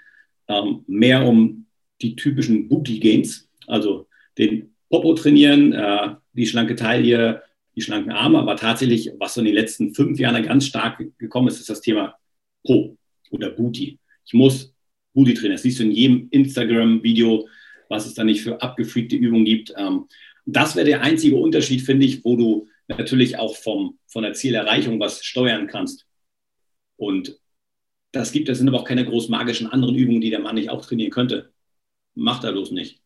[0.47, 1.65] ähm, mehr um
[2.01, 7.41] die typischen Booty Gains, also den Popo trainieren, äh, die schlanke Taille,
[7.75, 11.47] die schlanken Arme, aber tatsächlich, was so in den letzten fünf Jahren ganz stark gekommen
[11.47, 12.15] ist, ist das Thema
[12.65, 12.97] Po
[13.31, 13.97] oder Booty.
[14.25, 14.72] Ich muss
[15.13, 15.55] Booty Trainer.
[15.55, 17.47] Das siehst du in jedem Instagram-Video,
[17.89, 19.73] was es da nicht für abgefreakte Übungen gibt.
[19.77, 20.05] Ähm,
[20.45, 24.99] das wäre der einzige Unterschied, finde ich, wo du natürlich auch vom, von der Zielerreichung
[24.99, 26.05] was steuern kannst.
[26.97, 27.39] Und
[28.11, 30.69] das gibt, das sind aber auch keine groß magischen anderen Übungen, die der Mann nicht
[30.69, 31.51] auch trainieren könnte.
[32.15, 33.01] Macht er bloß nicht.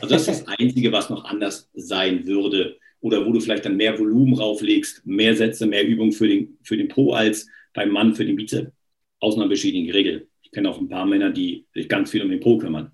[0.00, 2.78] Also das ist das Einzige, was noch anders sein würde.
[3.00, 6.76] Oder wo du vielleicht dann mehr Volumen rauflegst, mehr Sätze, mehr Übungen für den, für
[6.76, 8.70] den Po als beim Mann für den Bizeps.
[9.18, 12.40] Ausnahmen bestätigen die Regel kenne auch ein paar Männer, die sich ganz viel um den
[12.40, 12.92] Po kümmern.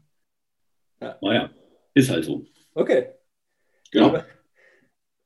[1.00, 1.18] Ja.
[1.20, 1.50] Naja,
[1.94, 2.44] ist halt so.
[2.74, 3.08] Okay.
[3.90, 4.22] Genau.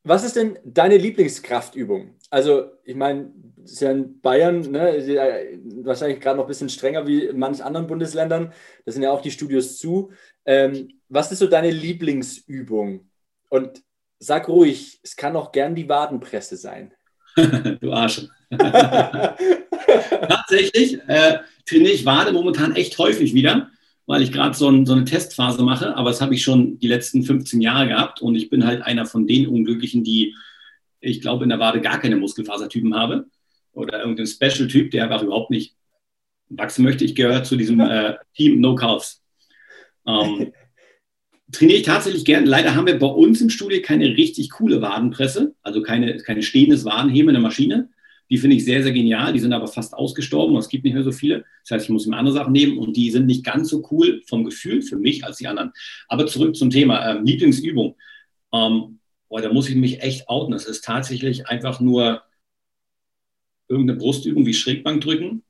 [0.05, 2.17] Was ist denn deine Lieblingskraftübung?
[2.31, 4.99] Also, ich meine, ist ja in Bayern ne,
[5.85, 8.53] wahrscheinlich gerade noch ein bisschen strenger wie in manchen anderen Bundesländern.
[8.85, 10.11] Da sind ja auch die Studios zu.
[10.45, 13.09] Ähm, was ist so deine Lieblingsübung?
[13.49, 13.83] Und
[14.19, 16.93] sag ruhig, es kann auch gern die Wadenpresse sein.
[17.81, 18.27] du Arsch.
[20.29, 23.71] Tatsächlich äh, trainiere ich Wade momentan echt häufig wieder,
[24.07, 25.97] weil ich gerade so, ein, so, eine Testphase mache.
[25.97, 29.07] Aber das habe ich schon die letzten 15 Jahre gehabt und ich bin halt einer
[29.07, 30.35] von den Unglücklichen, die,
[31.01, 33.27] ich glaube, in der Wade gar keine Muskelfasertypen habe
[33.73, 35.75] oder irgendein Special-Typ, der einfach überhaupt nicht
[36.49, 37.05] wachsen möchte.
[37.05, 39.23] Ich gehöre zu diesem äh, Team No Calves.
[40.07, 40.53] Ähm,
[41.53, 42.47] trainiere ich tatsächlich gern.
[42.47, 46.85] Leider haben wir bei uns im Studio keine richtig coole Wadenpresse, also keine, keine stehendes
[46.85, 47.91] Wadenheben in der Maschine.
[48.33, 49.35] Die finde ich sehr, sehr genial.
[49.35, 50.57] Die sind aber fast ausgestorben.
[50.57, 51.45] Es gibt nicht mehr so viele.
[51.65, 54.23] Das heißt, ich muss mir andere Sachen nehmen und die sind nicht ganz so cool
[54.27, 55.73] vom Gefühl für mich als die anderen.
[56.09, 57.95] Aber zurück zum Thema ähm, Lieblingsübung.
[58.55, 60.53] Ähm, boah, da muss ich mich echt outen.
[60.53, 62.23] Das ist tatsächlich einfach nur
[63.69, 65.43] irgendeine Brustübung wie Schrägbank drücken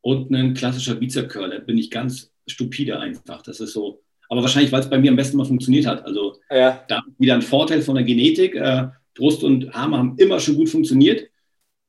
[0.00, 1.50] und ein klassischer Bizep-Curl.
[1.50, 3.42] Da bin ich ganz stupide einfach.
[3.42, 6.06] Das ist so, aber wahrscheinlich, weil es bei mir am besten mal funktioniert hat.
[6.06, 6.84] Also ja.
[6.86, 8.54] da wieder ein Vorteil von der Genetik.
[8.54, 11.31] Äh, Brust und Arme haben immer schon gut funktioniert.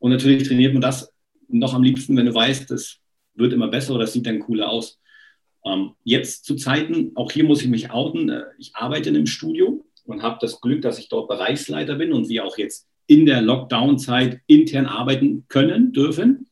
[0.04, 1.14] Und natürlich trainiert man das
[1.48, 2.98] noch am liebsten, wenn du weißt, das
[3.36, 5.00] wird immer besser oder das sieht dann cooler aus.
[5.64, 9.28] Ähm, jetzt zu Zeiten, auch hier muss ich mich outen, äh, ich arbeite in einem
[9.28, 13.26] Studio und habe das Glück, dass ich dort Bereichsleiter bin und wir auch jetzt in
[13.26, 16.48] der Lockdown-Zeit intern arbeiten können, dürfen,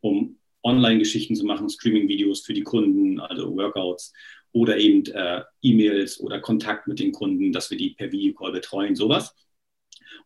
[0.00, 4.12] um Online-Geschichten zu machen, Streaming-Videos für die Kunden, also Workouts
[4.50, 8.96] oder eben äh, E-Mails oder Kontakt mit den Kunden, dass wir die per Videocall betreuen,
[8.96, 9.32] sowas.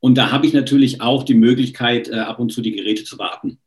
[0.01, 3.19] Und da habe ich natürlich auch die Möglichkeit, äh, ab und zu die Geräte zu
[3.19, 3.59] warten,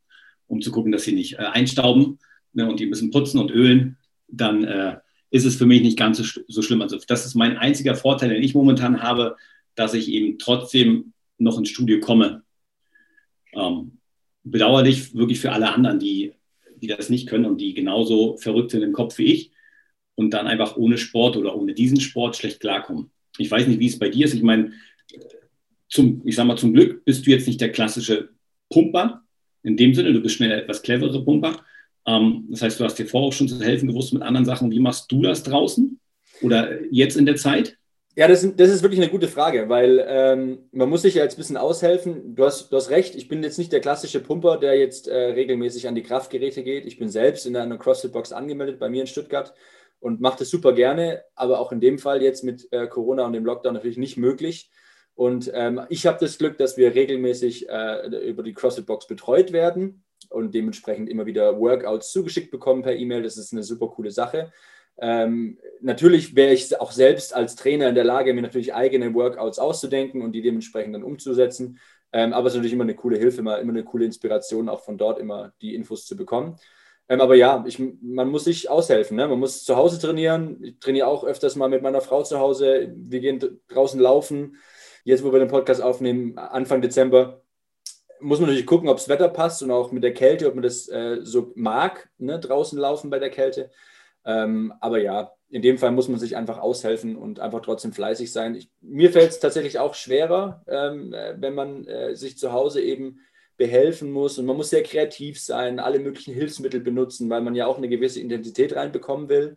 [0.46, 2.18] um zu gucken, dass sie nicht äh, einstauben
[2.52, 3.98] ne, und die bisschen putzen und ölen.
[4.28, 4.96] Dann äh,
[5.30, 6.82] ist es für mich nicht ganz so, so, schlimm.
[6.82, 9.36] Also das ist mein einziger Vorteil, den ich momentan habe,
[9.74, 12.42] dass ich eben trotzdem noch ins Studio komme.
[13.52, 13.98] Ähm,
[14.44, 16.32] bedauerlich wirklich für alle anderen, die,
[16.76, 19.52] die das nicht können und die genauso verrückt sind im Kopf wie ich
[20.14, 23.10] und dann einfach ohne Sport oder ohne diesen Sport schlecht klarkommen.
[23.38, 24.34] Ich weiß nicht, wie es bei dir ist.
[24.34, 24.72] Ich meine,
[25.92, 28.30] zum, ich sag mal, zum Glück bist du jetzt nicht der klassische
[28.70, 29.22] Pumper.
[29.62, 31.60] In dem Sinne, du bist schnell etwas clevere Pumper.
[32.06, 34.70] Ähm, das heißt, du hast dir vorher auch schon zu helfen gewusst mit anderen Sachen.
[34.70, 36.00] Wie machst du das draußen
[36.40, 37.76] oder jetzt in der Zeit?
[38.16, 41.34] Ja, das, das ist wirklich eine gute Frage, weil ähm, man muss sich ja jetzt
[41.34, 42.34] ein bisschen aushelfen.
[42.34, 45.16] Du hast, du hast recht, ich bin jetzt nicht der klassische Pumper, der jetzt äh,
[45.16, 46.86] regelmäßig an die Kraftgeräte geht.
[46.86, 49.54] Ich bin selbst in einer CrossFit-Box angemeldet bei mir in Stuttgart
[50.00, 53.34] und mache das super gerne, aber auch in dem Fall jetzt mit äh, Corona und
[53.34, 54.70] dem Lockdown natürlich nicht möglich.
[55.14, 59.52] Und ähm, ich habe das Glück, dass wir regelmäßig äh, über die CrossFit Box betreut
[59.52, 63.22] werden und dementsprechend immer wieder Workouts zugeschickt bekommen per E-Mail.
[63.22, 64.52] Das ist eine super coole Sache.
[64.98, 69.58] Ähm, natürlich wäre ich auch selbst als Trainer in der Lage, mir natürlich eigene Workouts
[69.58, 71.78] auszudenken und die dementsprechend dann umzusetzen.
[72.12, 74.80] Ähm, aber es ist natürlich immer eine coole Hilfe, immer, immer eine coole Inspiration, auch
[74.80, 76.56] von dort immer die Infos zu bekommen.
[77.08, 79.16] Ähm, aber ja, ich, man muss sich aushelfen.
[79.16, 79.26] Ne?
[79.28, 80.62] Man muss zu Hause trainieren.
[80.62, 82.92] Ich trainiere auch öfters mal mit meiner Frau zu Hause.
[82.96, 84.56] Wir gehen draußen laufen.
[85.04, 87.42] Jetzt, wo wir den Podcast aufnehmen, Anfang Dezember,
[88.20, 90.62] muss man natürlich gucken, ob das Wetter passt und auch mit der Kälte, ob man
[90.62, 92.38] das äh, so mag, ne?
[92.38, 93.70] draußen laufen bei der Kälte.
[94.24, 98.32] Ähm, aber ja, in dem Fall muss man sich einfach aushelfen und einfach trotzdem fleißig
[98.32, 98.54] sein.
[98.54, 102.80] Ich, mir fällt es tatsächlich auch schwerer, ähm, äh, wenn man äh, sich zu Hause
[102.80, 103.20] eben
[103.56, 107.66] behelfen muss und man muss sehr kreativ sein, alle möglichen Hilfsmittel benutzen, weil man ja
[107.66, 109.56] auch eine gewisse Intensität reinbekommen will.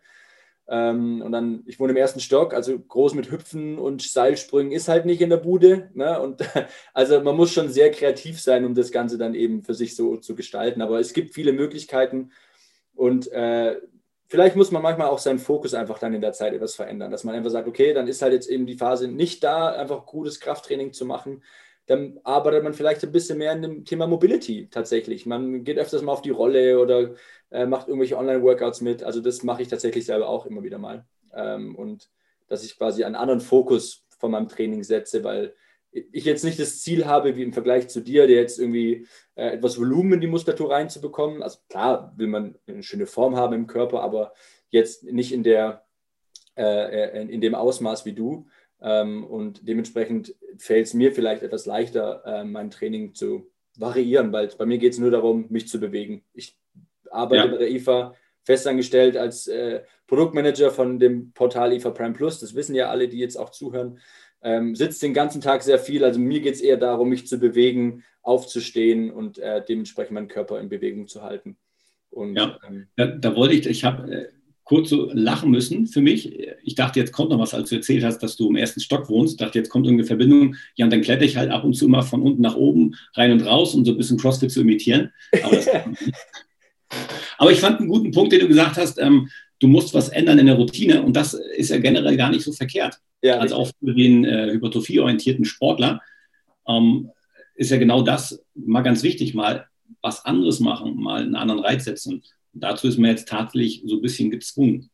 [0.68, 4.88] Ähm, und dann, ich wohne im ersten Stock, also groß mit Hüpfen und Seilsprüngen ist
[4.88, 5.90] halt nicht in der Bude.
[5.94, 6.20] Ne?
[6.20, 6.42] Und
[6.94, 10.16] also man muss schon sehr kreativ sein, um das Ganze dann eben für sich so
[10.16, 10.82] zu gestalten.
[10.82, 12.32] Aber es gibt viele Möglichkeiten
[12.94, 13.76] und äh,
[14.26, 17.24] vielleicht muss man manchmal auch seinen Fokus einfach dann in der Zeit etwas verändern, dass
[17.24, 20.40] man einfach sagt, okay, dann ist halt jetzt eben die Phase nicht da, einfach gutes
[20.40, 21.42] Krafttraining zu machen
[21.86, 25.24] dann arbeitet man vielleicht ein bisschen mehr in dem Thema Mobility tatsächlich.
[25.24, 27.14] Man geht öfters mal auf die Rolle oder
[27.50, 29.04] äh, macht irgendwelche Online-Workouts mit.
[29.04, 31.06] Also das mache ich tatsächlich selber auch immer wieder mal.
[31.32, 32.10] Ähm, und
[32.48, 35.54] dass ich quasi einen anderen Fokus von meinem Training setze, weil
[35.90, 39.50] ich jetzt nicht das Ziel habe, wie im Vergleich zu dir, der jetzt irgendwie äh,
[39.50, 41.42] etwas Volumen in die Muskulatur reinzubekommen.
[41.42, 44.32] Also klar will man eine schöne Form haben im Körper, aber
[44.70, 45.86] jetzt nicht in der
[46.56, 48.46] äh, in dem Ausmaß wie du.
[48.80, 54.48] Ähm, und dementsprechend fällt es mir vielleicht etwas leichter, äh, mein Training zu variieren, weil
[54.58, 56.24] bei mir geht es nur darum, mich zu bewegen.
[56.32, 56.56] Ich
[57.10, 57.50] arbeite ja.
[57.50, 62.40] bei der IFA festangestellt als äh, Produktmanager von dem Portal IFA Prime Plus.
[62.40, 63.98] Das wissen ja alle, die jetzt auch zuhören.
[64.42, 66.04] Ähm, sitzt den ganzen Tag sehr viel.
[66.04, 70.60] Also mir geht es eher darum, mich zu bewegen, aufzustehen und äh, dementsprechend meinen Körper
[70.60, 71.56] in Bewegung zu halten.
[72.10, 74.28] Und, ja, ähm, da, da, wollte ich, ich habe äh,
[74.66, 76.38] kurz so lachen müssen für mich.
[76.64, 79.08] Ich dachte, jetzt kommt noch was, als du erzählt hast, dass du im ersten Stock
[79.08, 79.34] wohnst.
[79.34, 80.56] Ich dachte, jetzt kommt irgendeine Verbindung.
[80.74, 83.30] Ja, und dann kletter ich halt ab und zu mal von unten nach oben, rein
[83.30, 85.12] und raus, um so ein bisschen CrossFit zu imitieren.
[85.42, 85.60] Aber,
[87.38, 88.98] Aber ich fand einen guten Punkt, den du gesagt hast.
[88.98, 89.28] Ähm,
[89.60, 92.52] du musst was ändern in der Routine und das ist ja generell gar nicht so
[92.52, 92.98] verkehrt.
[93.22, 96.02] Ja, also auch für den äh, hypertrophieorientierten Sportler
[96.66, 97.10] ähm,
[97.54, 99.66] ist ja genau das mal ganz wichtig, mal
[100.02, 102.22] was anderes machen, mal einen anderen Reiz setzen.
[102.56, 104.88] Und dazu ist man jetzt tatsächlich so ein bisschen gezwungen.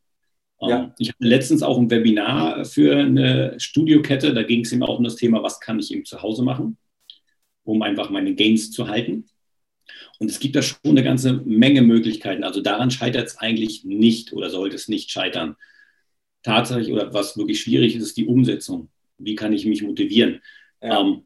[0.61, 0.95] Ähm, ja.
[0.99, 5.05] Ich hatte letztens auch ein Webinar für eine Studiokette, da ging es eben auch um
[5.05, 6.77] das Thema, was kann ich eben zu Hause machen,
[7.63, 9.29] um einfach meine Gains zu halten.
[10.19, 12.43] Und es gibt da schon eine ganze Menge Möglichkeiten.
[12.43, 15.55] Also daran scheitert es eigentlich nicht oder sollte es nicht scheitern.
[16.43, 18.89] Tatsächlich oder was wirklich schwierig ist, ist die Umsetzung.
[19.19, 20.41] Wie kann ich mich motivieren?
[20.83, 21.01] Ja.
[21.01, 21.23] Ähm,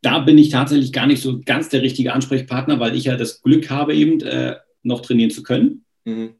[0.00, 3.42] da bin ich tatsächlich gar nicht so ganz der richtige Ansprechpartner, weil ich ja das
[3.42, 5.84] Glück habe, eben äh, noch trainieren zu können.
[6.04, 6.34] Mhm.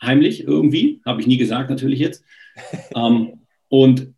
[0.00, 2.24] Heimlich irgendwie, habe ich nie gesagt natürlich jetzt.
[2.94, 4.14] ähm, und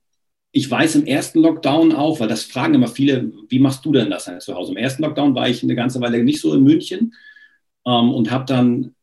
[0.52, 4.10] ich weiß im ersten Lockdown auch, weil das fragen immer viele, wie machst du denn
[4.10, 4.72] das halt zu Hause?
[4.72, 7.14] Im ersten Lockdown war ich eine ganze Weile nicht so in München
[7.86, 8.94] ähm, und habe dann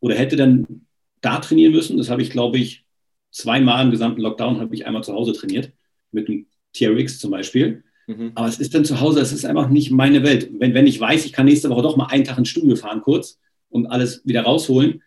[0.00, 0.86] oder hätte dann
[1.20, 1.96] da trainieren müssen.
[1.96, 2.84] Das habe ich, glaube ich,
[3.30, 5.72] zweimal im gesamten Lockdown habe ich einmal zu Hause trainiert,
[6.12, 7.82] mit dem TRX zum Beispiel.
[8.06, 8.32] Mhm.
[8.34, 10.48] Aber es ist dann zu Hause, es ist einfach nicht meine Welt.
[10.58, 13.00] Wenn, wenn ich weiß, ich kann nächste Woche doch mal einen Tag ins Studio fahren
[13.00, 15.02] kurz und alles wieder rausholen,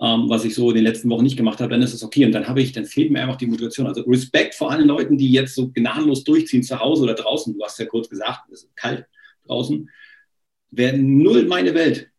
[0.00, 2.24] ähm, was ich so in den letzten Wochen nicht gemacht habe, dann ist es okay.
[2.24, 3.86] Und dann habe ich, dann fehlt mir einfach die Motivation.
[3.86, 7.52] Also Respekt vor allen Leuten, die jetzt so gnadenlos durchziehen zu Hause oder draußen.
[7.54, 9.06] Du hast ja kurz gesagt, es ist kalt
[9.46, 9.90] draußen.
[10.70, 12.10] Wäre null meine Welt.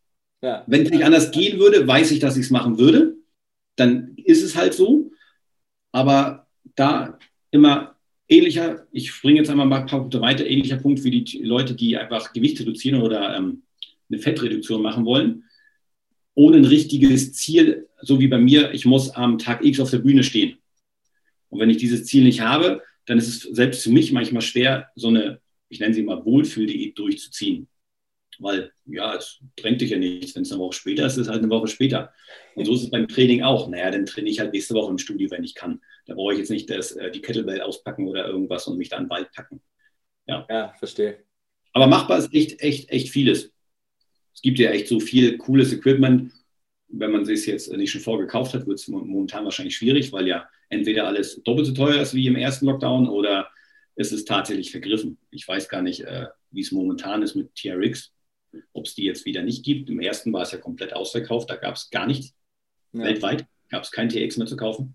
[0.42, 0.62] Ja.
[0.66, 3.16] Wenn es nicht anders gehen würde, weiß ich, dass ich es machen würde.
[3.76, 5.10] Dann ist es halt so.
[5.90, 7.18] Aber da
[7.50, 7.96] immer
[8.28, 11.74] ähnlicher, ich springe jetzt einmal mal ein paar Punkte weiter, ähnlicher Punkt wie die Leute,
[11.74, 13.62] die einfach Gewicht reduzieren oder ähm,
[14.08, 15.44] eine Fettreduktion machen wollen
[16.34, 19.98] ohne ein richtiges Ziel, so wie bei mir, ich muss am Tag X auf der
[19.98, 20.58] Bühne stehen.
[21.48, 24.88] Und wenn ich dieses Ziel nicht habe, dann ist es selbst für mich manchmal schwer,
[24.94, 27.68] so eine, ich nenne sie mal Wohlfühldiät durchzuziehen.
[28.38, 30.34] Weil, ja, es drängt dich ja nichts.
[30.34, 32.12] Wenn es eine Woche später ist, ist es halt eine Woche später.
[32.54, 33.68] Und so ist es beim Training auch.
[33.68, 35.80] Naja, dann trainiere ich halt nächste Woche im Studio, wenn ich kann.
[36.06, 38.96] Da brauche ich jetzt nicht das, äh, die Kettlebell auspacken oder irgendwas und mich da
[38.96, 39.60] in den Wald packen.
[40.26, 41.24] Ja, ja verstehe.
[41.74, 43.51] Aber machbar ist echt, echt, echt vieles
[44.34, 46.32] es gibt ja echt so viel cooles Equipment.
[46.88, 50.48] Wenn man sich jetzt nicht schon vorgekauft hat, wird es momentan wahrscheinlich schwierig, weil ja
[50.68, 53.48] entweder alles doppelt so teuer ist wie im ersten Lockdown oder
[53.94, 55.18] es ist tatsächlich vergriffen.
[55.30, 58.12] Ich weiß gar nicht, äh, wie es momentan ist mit TRX,
[58.72, 59.90] ob es die jetzt wieder nicht gibt.
[59.90, 62.34] Im ersten war es ja komplett ausverkauft, da gab es gar nichts.
[62.92, 63.04] Ja.
[63.04, 64.94] Weltweit gab es kein TX mehr zu kaufen.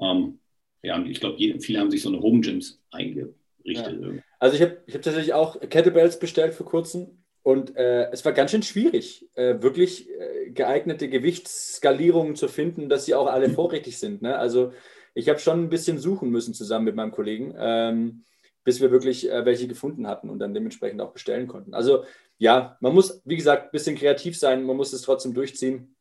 [0.00, 0.38] Ähm,
[0.82, 3.36] ja, ich glaube, viele haben sich so eine Home Gyms eingerichtet.
[3.64, 4.22] Ja.
[4.38, 8.32] Also ich habe ich hab tatsächlich auch Kettlebells bestellt vor kurzem und äh, es war
[8.32, 13.98] ganz schön schwierig, äh, wirklich äh, geeignete Gewichtsskalierungen zu finden, dass sie auch alle vorrätig
[13.98, 14.22] sind.
[14.22, 14.36] Ne?
[14.38, 14.72] Also
[15.14, 18.22] ich habe schon ein bisschen suchen müssen zusammen mit meinem Kollegen, ähm,
[18.64, 21.74] bis wir wirklich äh, welche gefunden hatten und dann dementsprechend auch bestellen konnten.
[21.74, 22.04] Also
[22.38, 25.96] ja, man muss, wie gesagt, ein bisschen kreativ sein, man muss es trotzdem durchziehen.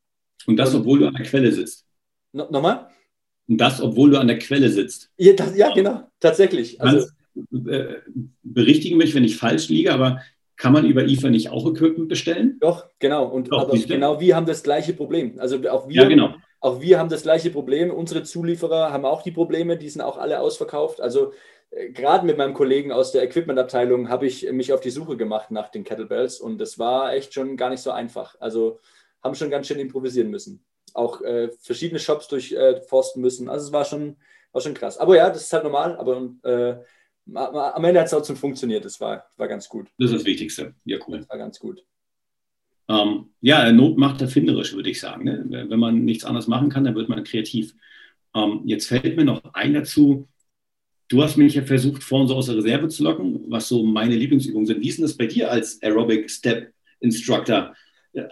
[0.45, 1.85] Und das, obwohl du an der Quelle sitzt.
[2.33, 2.87] No, nochmal?
[3.47, 5.11] Und das, obwohl du an der Quelle sitzt.
[5.17, 6.79] Ja, das, ja genau, tatsächlich.
[6.79, 7.07] Also,
[7.67, 7.95] äh,
[8.43, 10.21] berichtigen mich, wenn ich falsch liege, aber
[10.61, 12.57] kann man über IFA nicht auch Equipment bestellen?
[12.61, 13.25] Doch, genau.
[13.25, 15.39] Und Doch, genau wir haben das gleiche Problem.
[15.39, 16.35] Also auch wir, ja, genau.
[16.59, 17.89] auch wir haben das gleiche Problem.
[17.89, 21.01] Unsere Zulieferer haben auch die Probleme, die sind auch alle ausverkauft.
[21.01, 21.33] Also
[21.71, 25.49] äh, gerade mit meinem Kollegen aus der Equipment-Abteilung habe ich mich auf die Suche gemacht
[25.49, 28.35] nach den Kettlebells und das war echt schon gar nicht so einfach.
[28.39, 28.77] Also
[29.23, 30.63] haben schon ganz schön improvisieren müssen.
[30.93, 33.49] Auch äh, verschiedene Shops durchforsten äh, müssen.
[33.49, 34.17] Also es war schon,
[34.51, 34.99] war schon krass.
[34.99, 35.97] Aber ja, das ist halt normal.
[35.97, 36.75] Aber äh,
[37.33, 38.85] am Ende hat es trotzdem funktioniert.
[38.85, 39.87] Das war, war ganz gut.
[39.97, 40.73] Das ist das Wichtigste.
[40.85, 41.19] Ja, cool.
[41.19, 41.83] Das war ganz gut.
[42.89, 45.23] Ähm, ja, Not macht erfinderisch, würde ich sagen.
[45.23, 45.67] Ne?
[45.69, 47.73] Wenn man nichts anderes machen kann, dann wird man kreativ.
[48.35, 50.27] Ähm, jetzt fällt mir noch ein dazu.
[51.07, 54.15] Du hast mich ja versucht, vorhin so aus der Reserve zu locken, was so meine
[54.15, 54.81] Lieblingsübungen sind.
[54.81, 57.75] Wie ist denn das bei dir als Aerobic Step Instructor?
[58.13, 58.27] Ja.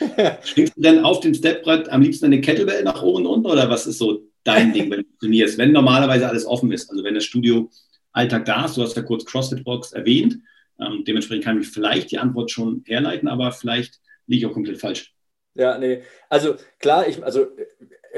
[0.42, 3.68] Schwingst du denn auf dem Stepbrett am liebsten eine Kettlebell nach oben und unten oder
[3.68, 6.90] was ist so dein Ding, wenn du trainierst, wenn normalerweise alles offen ist?
[6.90, 7.70] Also wenn das Studio
[8.12, 8.76] Alltag da ist.
[8.76, 10.38] Du hast ja kurz CrossFit-Box erwähnt.
[10.80, 14.78] Ähm, dementsprechend kann ich vielleicht die Antwort schon herleiten, aber vielleicht liege ich auch komplett
[14.78, 15.14] falsch.
[15.54, 16.02] Ja, nee.
[16.28, 17.46] Also klar, ich, also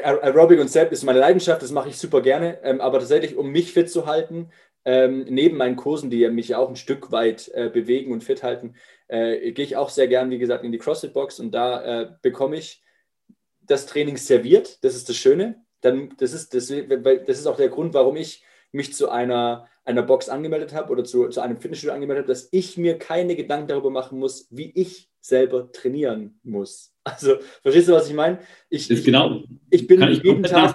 [0.02, 2.58] Aerobic und Step ist meine Leidenschaft, das mache ich super gerne.
[2.62, 4.50] Ähm, aber tatsächlich, um mich fit zu halten,
[4.84, 8.74] ähm, neben meinen Kursen, die mich auch ein Stück weit äh, bewegen und fit halten,
[9.08, 12.56] äh, gehe ich auch sehr gern, wie gesagt, in die CrossFit-Box und da äh, bekomme
[12.56, 12.82] ich
[13.62, 14.84] das Training serviert.
[14.84, 15.64] Das ist das Schöne.
[15.80, 20.02] Dann, das, ist, das, das ist auch der Grund, warum ich mich zu einer einer
[20.02, 23.68] Box angemeldet habe oder zu, zu einem Fitnessstudio angemeldet habe, dass ich mir keine Gedanken
[23.68, 26.90] darüber machen muss, wie ich selber trainieren muss.
[27.06, 28.38] Also, verstehst du, was ich meine?
[28.70, 29.42] Ich, ich, genau.
[29.68, 30.74] ich bin ich jeden Tag,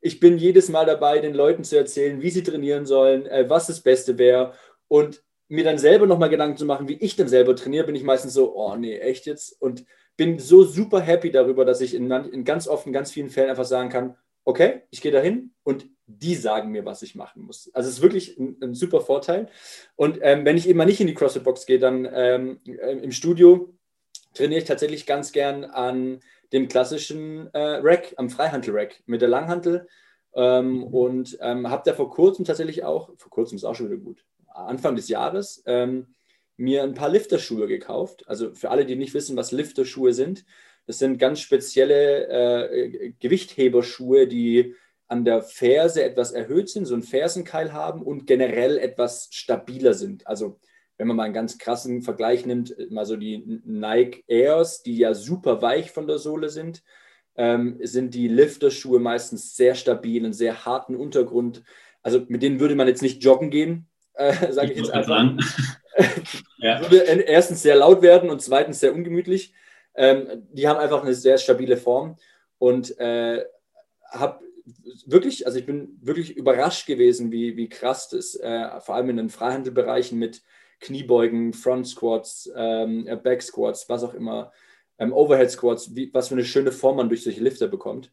[0.00, 3.68] ich bin jedes Mal dabei, den Leuten zu erzählen, wie sie trainieren sollen, äh, was
[3.68, 4.54] das Beste wäre.
[4.88, 8.02] Und mir dann selber nochmal Gedanken zu machen, wie ich dann selber trainiere, bin ich
[8.02, 9.60] meistens so, oh nee, echt jetzt?
[9.62, 9.84] Und
[10.16, 13.50] bin so super happy darüber, dass ich in, in ganz oft, in ganz vielen Fällen
[13.50, 17.70] einfach sagen kann, okay, ich gehe dahin und die sagen mir, was ich machen muss.
[17.74, 19.48] Also es ist wirklich ein, ein super Vorteil.
[19.96, 23.12] Und ähm, wenn ich eben mal nicht in die CrossFit-Box gehe, dann ähm, äh, im
[23.12, 23.74] Studio
[24.34, 26.20] trainiere ich tatsächlich ganz gern an
[26.52, 29.88] dem klassischen äh, Rack, am Freihantel-Rack mit der Langhantel.
[30.34, 30.82] Ähm, mhm.
[30.84, 34.24] Und ähm, habe da vor kurzem tatsächlich auch, vor kurzem ist auch schon wieder gut,
[34.48, 36.14] Anfang des Jahres, ähm,
[36.56, 38.28] mir ein paar Lifterschuhe gekauft.
[38.28, 40.44] Also für alle, die nicht wissen, was Lifterschuhe sind,
[40.86, 44.74] das sind ganz spezielle äh, Gewichtheberschuhe, die
[45.12, 50.26] an der Ferse etwas erhöht sind, so einen Fersenkeil haben und generell etwas stabiler sind.
[50.26, 50.58] Also
[50.96, 55.12] wenn man mal einen ganz krassen Vergleich nimmt, mal so die Nike Airs, die ja
[55.12, 56.82] super weich von der Sohle sind,
[57.36, 61.62] ähm, sind die Lifterschuhe meistens sehr stabil, einen sehr harten Untergrund.
[62.02, 65.36] Also mit denen würde man jetzt nicht joggen gehen, äh, sage ich, ich jetzt einfach.
[66.56, 66.80] ja.
[66.80, 69.52] Würde erstens sehr laut werden und zweitens sehr ungemütlich.
[69.94, 72.16] Ähm, die haben einfach eine sehr stabile Form
[72.56, 73.44] und äh,
[74.10, 74.40] habe
[75.06, 79.16] wirklich, also ich bin wirklich überrascht gewesen, wie, wie krass das, äh, vor allem in
[79.16, 80.42] den Freihandelbereichen mit
[80.80, 84.52] Kniebeugen, Front Squats, ähm, Back Squats, was auch immer,
[84.98, 88.12] ähm, Overhead Squats, wie, was für eine schöne Form man durch solche Lifter bekommt.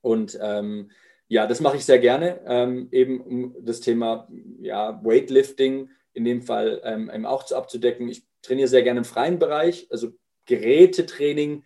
[0.00, 0.90] Und ähm,
[1.28, 4.28] ja, das mache ich sehr gerne, ähm, eben um das Thema
[4.60, 8.08] ja, Weightlifting in dem Fall ähm, auch abzudecken.
[8.08, 10.12] Ich trainiere sehr gerne im freien Bereich, also
[10.46, 11.64] Gerätetraining,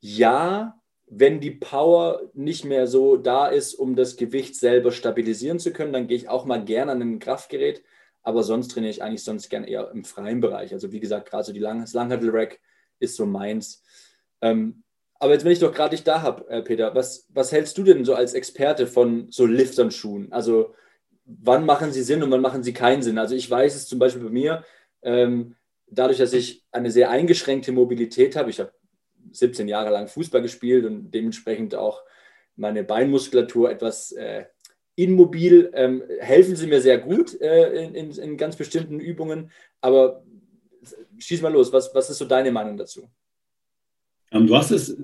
[0.00, 0.79] ja,
[1.12, 5.92] wenn die Power nicht mehr so da ist, um das Gewicht selber stabilisieren zu können,
[5.92, 7.82] dann gehe ich auch mal gerne an ein Kraftgerät.
[8.22, 10.72] Aber sonst trainiere ich eigentlich sonst gerne eher im freien Bereich.
[10.72, 12.60] Also wie gesagt, gerade so die Lang das Langhantel-Rack
[13.00, 13.82] ist so meins.
[14.40, 14.84] Ähm,
[15.18, 17.82] aber jetzt, wenn ich doch gerade dich da habe, äh, Peter, was, was hältst du
[17.82, 20.30] denn so als Experte von so Liftern-Schuhen?
[20.32, 20.74] Also
[21.24, 23.18] wann machen sie Sinn und wann machen sie keinen Sinn?
[23.18, 24.64] Also ich weiß es zum Beispiel bei mir,
[25.02, 25.56] ähm,
[25.88, 28.72] dadurch, dass ich eine sehr eingeschränkte Mobilität habe, ich habe
[29.32, 32.02] 17 Jahre lang Fußball gespielt und dementsprechend auch
[32.56, 34.44] meine Beinmuskulatur etwas äh,
[34.96, 39.50] immobil, ähm, helfen sie mir sehr gut äh, in, in, in, ganz bestimmten Übungen.
[39.80, 40.22] Aber
[41.18, 43.08] schieß mal los, was, was ist so deine Meinung dazu?
[44.30, 44.96] Ähm, du hast es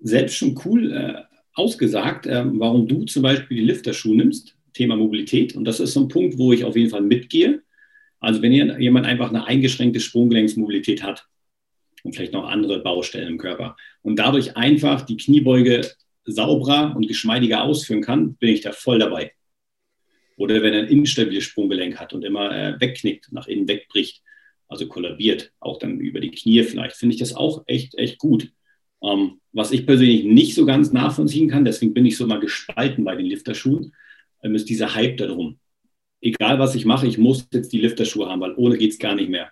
[0.00, 1.22] selbst schon cool äh,
[1.54, 5.56] ausgesagt, äh, warum du zum Beispiel die Lifterschuhe nimmst, Thema Mobilität.
[5.56, 7.62] Und das ist so ein Punkt, wo ich auf jeden Fall mitgehe.
[8.20, 11.28] Also wenn jemand einfach eine eingeschränkte Sprunggelenksmobilität hat
[12.08, 15.86] und vielleicht noch andere Baustellen im Körper und dadurch einfach die Kniebeuge
[16.24, 19.32] sauberer und geschmeidiger ausführen kann, bin ich da voll dabei.
[20.38, 24.22] Oder wenn er ein instabiles Sprunggelenk hat und immer äh, wegknickt, nach innen wegbricht,
[24.68, 28.50] also kollabiert, auch dann über die Knie vielleicht, finde ich das auch echt, echt gut.
[29.02, 33.04] Ähm, was ich persönlich nicht so ganz nachvollziehen kann, deswegen bin ich so mal gespalten
[33.04, 33.94] bei den Lifterschuhen,
[34.42, 35.58] ähm, ist dieser Hype darum
[36.20, 39.14] egal was ich mache, ich muss jetzt die Lifterschuhe haben, weil ohne geht es gar
[39.14, 39.50] nicht mehr.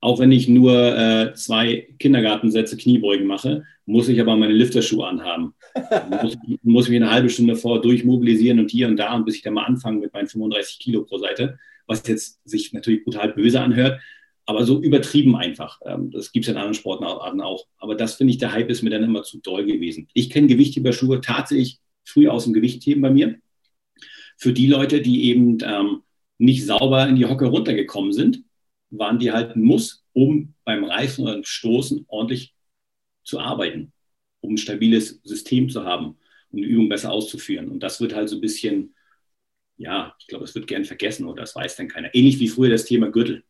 [0.00, 5.54] Auch wenn ich nur äh, zwei Kindergartensätze Kniebeugen mache, muss ich aber meine Lifterschuhe anhaben.
[6.22, 9.36] muss, muss ich mich eine halbe Stunde vor durchmobilisieren und hier und da, und bis
[9.36, 13.32] ich dann mal anfange mit meinen 35 Kilo pro Seite, was jetzt sich natürlich brutal
[13.32, 14.00] böse anhört,
[14.48, 15.80] aber so übertrieben einfach.
[15.84, 17.66] Ähm, das gibt es in anderen Sportarten auch.
[17.76, 20.08] Aber das finde ich, der Hype ist mir dann immer zu doll gewesen.
[20.14, 23.36] Ich kenne Gewichtheberschuhe tatsächlich früh aus dem Gewichtheben bei mir.
[24.36, 26.02] Für die Leute, die eben ähm,
[26.38, 28.44] nicht sauber in die Hocke runtergekommen sind,
[28.90, 32.54] waren die halt ein Muss, um beim Reißen oder Stoßen ordentlich
[33.22, 33.92] zu arbeiten,
[34.40, 36.16] um ein stabiles System zu haben,
[36.50, 37.68] um die Übung besser auszuführen.
[37.68, 38.94] Und das wird halt so ein bisschen,
[39.76, 42.14] ja, ich glaube, es wird gern vergessen oder das weiß dann keiner.
[42.14, 43.44] Ähnlich wie früher das Thema Gürtel.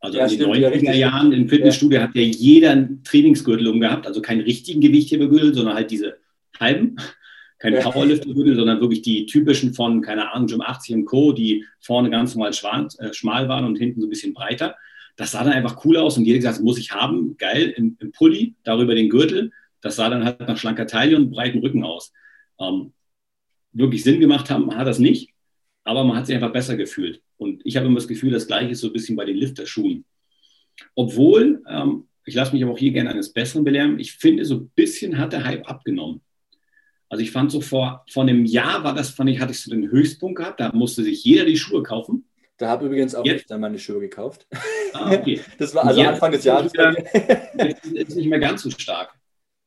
[0.00, 2.04] Also ja, in den 90er Jahren im Fitnessstudio ja.
[2.04, 6.18] hat ja jeder einen Trainingsgürtel umgehabt, also keinen richtigen Gewichthebergürtel, sondern halt diese
[6.58, 6.96] halben
[7.58, 7.80] kein ja.
[7.80, 12.34] Powerlifter-Gürtel, sondern wirklich die typischen von, keine Ahnung, Gym 80 und Co., die vorne ganz
[12.34, 14.76] normal schmal, äh, schmal waren und hinten so ein bisschen breiter.
[15.16, 17.96] Das sah dann einfach cool aus und jeder gesagt, das muss ich haben, geil, im,
[18.00, 19.52] im Pulli, darüber den Gürtel.
[19.80, 22.12] Das sah dann halt nach schlanker Taille und breiten Rücken aus.
[22.60, 22.92] Ähm,
[23.72, 25.30] wirklich Sinn gemacht haben, hat das nicht,
[25.84, 27.22] aber man hat sich einfach besser gefühlt.
[27.38, 30.04] Und ich habe immer das Gefühl, das Gleiche ist so ein bisschen bei den Lifterschuhen.
[30.94, 34.56] Obwohl, ähm, ich lasse mich aber auch hier gerne eines Besseren belehren, ich finde, so
[34.56, 36.20] ein bisschen hat der Hype abgenommen.
[37.08, 39.70] Also ich fand so vor, vor einem Jahr war das, fand ich, hatte ich so
[39.70, 42.28] den Höchstpunkt gehabt, da musste sich jeder die Schuhe kaufen.
[42.58, 43.42] Da habe übrigens auch jetzt?
[43.42, 44.46] ich dann meine Schuhe gekauft.
[44.92, 45.40] Ah, okay.
[45.58, 46.72] Das war also Anfang des Jahres.
[46.74, 49.14] jetzt ist nicht mehr ganz so stark.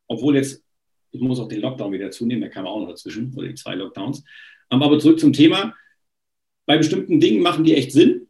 [0.07, 0.63] Obwohl jetzt,
[1.11, 3.75] ich muss auch den Lockdown wieder zunehmen, der kam auch noch dazwischen, oder die zwei
[3.75, 4.23] Lockdowns.
[4.69, 5.75] Aber zurück zum Thema.
[6.65, 8.27] Bei bestimmten Dingen machen die echt Sinn.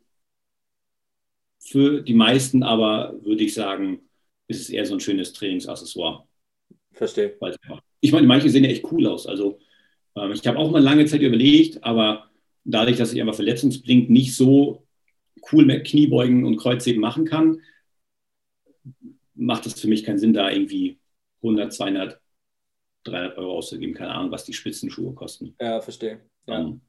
[1.60, 4.10] Für die meisten aber würde ich sagen,
[4.47, 6.28] ist es eher so ein schönes Trainingsaccessoire.
[6.91, 7.37] Verstehe.
[8.01, 9.27] Ich meine, manche sehen ja echt cool aus.
[9.27, 9.59] Also
[10.15, 12.29] ähm, ich habe auch mal lange Zeit überlegt, aber
[12.63, 14.85] dadurch, dass ich einfach verletzungsbedingt nicht so
[15.51, 17.61] cool mit Kniebeugen und Kreuzheben machen kann,
[19.35, 20.99] macht es für mich keinen Sinn, da irgendwie
[21.41, 22.19] 100, 200,
[23.05, 23.95] 300 Euro auszugeben.
[23.95, 25.55] Keine Ahnung, was die Spitzenschuhe kosten.
[25.59, 26.19] Ja, verstehe.
[26.47, 26.59] Ja.
[26.59, 26.81] Ähm,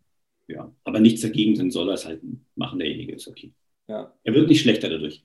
[0.49, 0.75] ja.
[0.85, 2.21] Aber nichts dagegen, dann soll er es halt
[2.57, 3.53] machen, derjenige ist okay.
[3.87, 4.13] Ja.
[4.25, 5.23] Er wird nicht schlechter dadurch.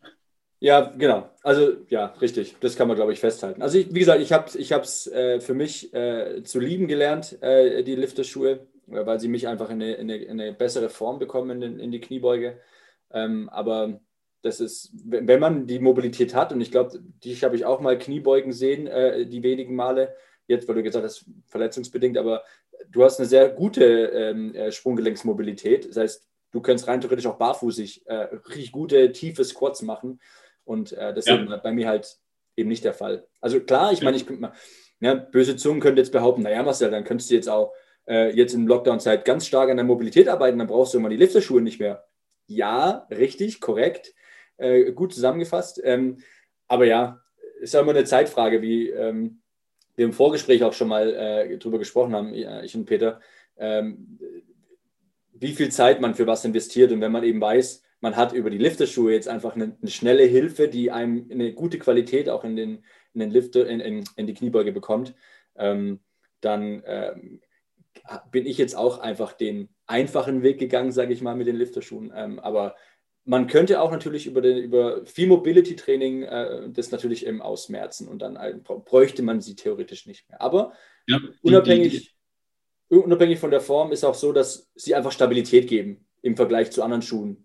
[0.60, 1.30] Ja, genau.
[1.44, 2.56] Also ja, richtig.
[2.62, 3.62] Das kann man, glaube ich, festhalten.
[3.62, 4.72] Also ich, wie gesagt, ich habe es ich
[5.14, 8.52] äh, für mich äh, zu lieben gelernt, äh, die Lifterschuhe,
[8.88, 11.80] äh, weil sie mich einfach in eine, in eine, in eine bessere Form bekommen in,
[11.80, 12.60] in die Kniebeuge.
[13.12, 14.00] Ähm, aber
[14.42, 17.98] das ist, wenn man die Mobilität hat, und ich glaube, dich habe ich auch mal
[17.98, 20.16] Kniebeugen sehen, äh, die wenigen Male,
[20.48, 22.44] jetzt, weil du gesagt hast, verletzungsbedingt, aber
[22.90, 25.90] du hast eine sehr gute ähm, äh, Sprunggelenksmobilität.
[25.90, 28.16] Das heißt, du könntest rein theoretisch auch barfußig äh,
[28.50, 30.20] richtig gute, tiefe Squats machen.
[30.66, 31.36] Und äh, das ja.
[31.36, 32.18] ist bei mir halt
[32.58, 33.26] eben nicht der Fall.
[33.40, 34.54] Also klar, ich meine, ich könnte mal,
[35.00, 37.74] ja, böse Zungen könnte jetzt behaupten, naja, Marcel, dann könntest du jetzt auch
[38.08, 41.18] äh, jetzt in Lockdown-Zeit ganz stark an der Mobilität arbeiten, dann brauchst du immer die
[41.18, 42.06] Lifterschuhe nicht mehr.
[42.48, 44.14] Ja, richtig, korrekt,
[44.58, 45.82] äh, gut zusammengefasst.
[45.84, 46.20] Ähm,
[46.68, 47.22] aber ja,
[47.60, 49.42] ist ja immer eine Zeitfrage, wie ähm,
[49.96, 53.22] wir im Vorgespräch auch schon mal äh, drüber gesprochen haben, ich und Peter,
[53.58, 54.20] ähm,
[55.34, 56.92] wie viel Zeit man für was investiert.
[56.92, 60.24] Und wenn man eben weiß, man hat über die Lifterschuhe jetzt einfach eine, eine, schnelle
[60.24, 62.84] Hilfe, die einem eine gute Qualität auch in den,
[63.14, 65.16] in den Lifter, in, in, in die Kniebeuge bekommt,
[65.56, 66.00] ähm,
[66.42, 67.42] dann ähm,
[68.32, 72.12] bin ich jetzt auch einfach den einfachen Weg gegangen, sage ich mal, mit den Lifterschuhen.
[72.16, 72.76] Ähm, aber
[73.24, 78.22] man könnte auch natürlich über, den, über viel Mobility-Training äh, das natürlich eben ausmerzen und
[78.22, 80.42] dann halt, bräuchte man sie theoretisch nicht mehr.
[80.42, 80.74] Aber
[81.08, 82.14] ja, unabhängig,
[82.90, 86.36] die, die, unabhängig von der Form ist auch so, dass sie einfach Stabilität geben im
[86.36, 87.45] Vergleich zu anderen Schuhen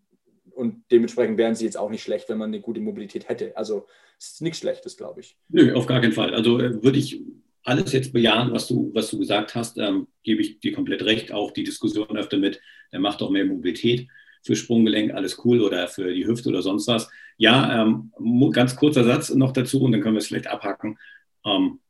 [0.61, 3.57] und dementsprechend wären sie jetzt auch nicht schlecht, wenn man eine gute Mobilität hätte.
[3.57, 3.87] Also
[4.19, 5.39] es ist nichts Schlechtes, glaube ich.
[5.49, 6.35] Nö, auf gar keinen Fall.
[6.35, 7.23] Also äh, würde ich
[7.65, 11.33] alles jetzt bejahen, was du, was du gesagt hast, ähm, gebe ich dir komplett recht.
[11.33, 12.61] Auch die Diskussion öfter mit,
[12.93, 14.07] der macht auch mehr Mobilität
[14.43, 17.11] für Sprunggelenk, alles cool oder für die Hüfte oder sonst was.
[17.39, 18.13] Ja, ähm,
[18.53, 20.99] ganz kurzer Satz noch dazu und dann können wir es vielleicht abhaken.
[21.47, 21.81] Ähm,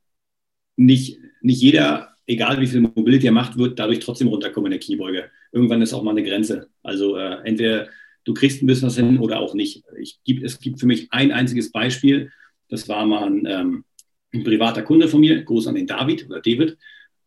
[0.77, 4.85] nicht, nicht jeder, egal wie viel Mobilität er macht, wird dadurch trotzdem runterkommen in der
[4.85, 5.31] Kniebeuge.
[5.51, 6.71] Irgendwann ist auch mal eine Grenze.
[6.85, 7.89] Also äh, entweder
[8.25, 9.83] du kriegst ein bisschen was hin oder auch nicht.
[9.99, 12.31] Ich, es gibt für mich ein einziges Beispiel.
[12.69, 13.85] Das war mal ein, ähm,
[14.33, 16.77] ein privater Kunde von mir, Gruß an den David oder David,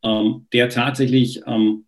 [0.04, 1.86] ähm, der tatsächlich ähm,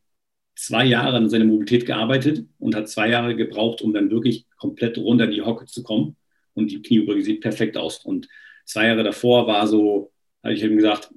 [0.55, 4.97] zwei Jahre an seiner Mobilität gearbeitet und hat zwei Jahre gebraucht, um dann wirklich komplett
[4.97, 6.15] runter in die Hocke zu kommen.
[6.53, 7.99] Und die Knieübeuge sieht perfekt aus.
[8.05, 8.27] Und
[8.65, 10.11] zwei Jahre davor war so,
[10.43, 11.11] habe ich ihm gesagt,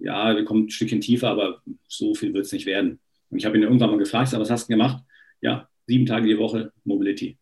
[0.00, 2.98] ja, wir kommen ein Stückchen tiefer, aber so viel wird es nicht werden.
[3.30, 5.02] Und ich habe ihn irgendwann mal gefragt, was hast du gemacht?
[5.40, 7.38] Ja, sieben Tage die Woche Mobility.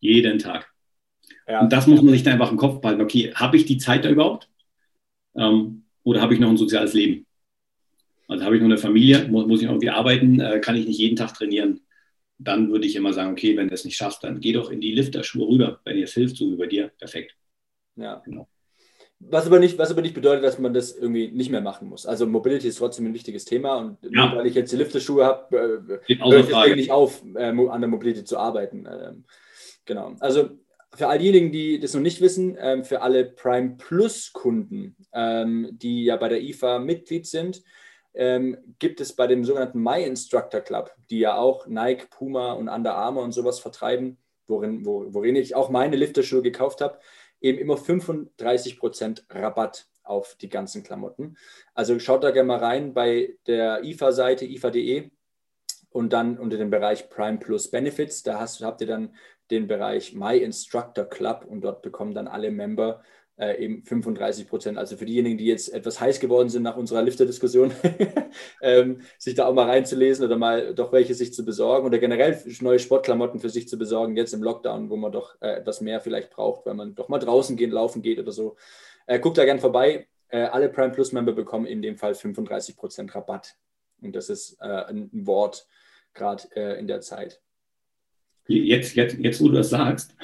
[0.00, 0.70] Jeden Tag.
[1.48, 1.60] Ja.
[1.60, 3.02] Und das muss man sich dann einfach im Kopf behalten.
[3.02, 4.48] Okay, habe ich die Zeit da überhaupt?
[5.36, 7.26] Ähm, oder habe ich noch ein soziales Leben?
[8.28, 10.98] Also habe ich noch eine Familie, muss, muss ich irgendwie arbeiten, äh, kann ich nicht
[10.98, 11.80] jeden Tag trainieren?
[12.38, 14.80] Dann würde ich immer sagen, okay, wenn du es nicht schaffst, dann geh doch in
[14.80, 15.80] die Lifterschuhe rüber.
[15.84, 17.36] Wenn dir es hilft, so wie bei dir, perfekt.
[17.96, 18.22] Ja.
[18.24, 18.48] Genau.
[19.20, 22.04] Was aber, nicht, was aber nicht bedeutet, dass man das irgendwie nicht mehr machen muss.
[22.04, 24.26] Also Mobility ist trotzdem ein wichtiges Thema und ja.
[24.26, 27.80] nur weil ich jetzt die Lifterschuhe habe, äh, höre ich deswegen nicht auf, äh, an
[27.80, 28.86] der Mobility zu arbeiten.
[28.86, 29.24] Ähm,
[29.86, 30.14] genau.
[30.20, 30.50] Also
[30.94, 35.70] für all diejenigen, die das noch nicht wissen, ähm, für alle Prime Plus Kunden, ähm,
[35.72, 37.62] die ja bei der IFA Mitglied sind,
[38.14, 42.68] ähm, gibt es bei dem sogenannten My Instructor Club, die ja auch Nike, Puma und
[42.68, 46.98] Under Armour und sowas vertreiben, worin, wo, worin ich auch meine Lifterschuhe gekauft habe,
[47.44, 51.36] eben immer 35% Rabatt auf die ganzen Klamotten.
[51.74, 55.10] Also schaut da gerne mal rein bei der IFA-Seite, ifa.de
[55.90, 58.22] und dann unter dem Bereich Prime Plus Benefits.
[58.22, 59.14] Da hast, habt ihr dann
[59.50, 63.02] den Bereich My Instructor Club und dort bekommen dann alle Member
[63.36, 64.78] äh, eben 35 Prozent.
[64.78, 67.72] Also für diejenigen, die jetzt etwas heiß geworden sind nach unserer Lifter-Diskussion,
[68.62, 72.40] ähm, sich da auch mal reinzulesen oder mal doch welche sich zu besorgen oder generell
[72.60, 76.00] neue Sportklamotten für sich zu besorgen, jetzt im Lockdown, wo man doch äh, etwas mehr
[76.00, 78.56] vielleicht braucht, wenn man doch mal draußen gehen, laufen geht oder so.
[79.06, 80.06] Äh, guckt da gern vorbei.
[80.28, 83.56] Äh, alle Prime Plus-Member bekommen in dem Fall 35 Prozent Rabatt.
[84.00, 85.66] Und das ist äh, ein Wort
[86.12, 87.40] gerade äh, in der Zeit.
[88.46, 90.14] Jetzt, jetzt, jetzt, wo du das sagst,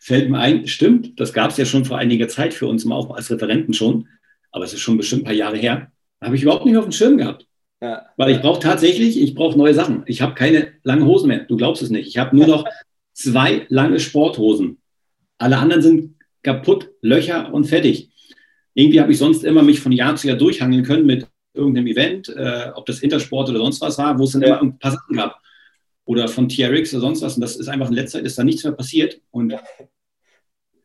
[0.00, 3.14] fällt mir ein, stimmt, das gab es ja schon vor einiger Zeit für uns auch
[3.14, 4.08] als Referenten schon,
[4.52, 5.90] aber es ist schon bestimmt ein paar Jahre her.
[6.20, 7.46] Habe ich überhaupt nicht auf dem Schirm gehabt.
[7.80, 8.06] Ja.
[8.16, 10.02] Weil ich brauche tatsächlich, ich brauche neue Sachen.
[10.06, 11.44] Ich habe keine langen Hosen mehr.
[11.44, 12.08] Du glaubst es nicht.
[12.08, 12.66] Ich habe nur noch
[13.14, 14.78] zwei lange Sporthosen.
[15.38, 18.10] Alle anderen sind kaputt, Löcher und fertig.
[18.74, 22.28] Irgendwie habe ich sonst immer mich von Jahr zu Jahr durchhangeln können mit irgendeinem Event,
[22.28, 24.48] äh, ob das Intersport oder sonst was war, wo es dann ja.
[24.48, 25.40] immer ein paar Sachen gab
[26.10, 27.36] oder von TRX oder sonst was.
[27.36, 29.54] Und das ist einfach in letzter Zeit ist da nichts mehr passiert und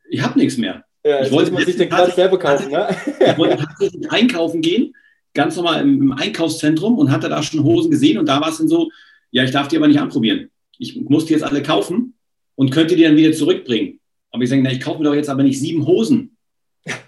[0.08, 0.86] ich habe nichts mehr.
[1.04, 2.96] Ja, ich wollte man sich den Quatsch selber kaufen, ne?
[3.20, 4.94] ich wollte tatsächlich einkaufen gehen,
[5.34, 8.60] ganz normal im, im, Einkaufszentrum und hatte da schon Hosen gesehen und da war es
[8.60, 8.92] dann so,
[9.32, 10.52] ja, ich darf die aber nicht anprobieren.
[10.78, 12.14] Ich muss die jetzt alle kaufen
[12.54, 14.00] und könnte die dann wieder zurückbringen.
[14.30, 16.38] Aber ich sage, na, ich kaufe mir doch jetzt aber nicht sieben Hosen,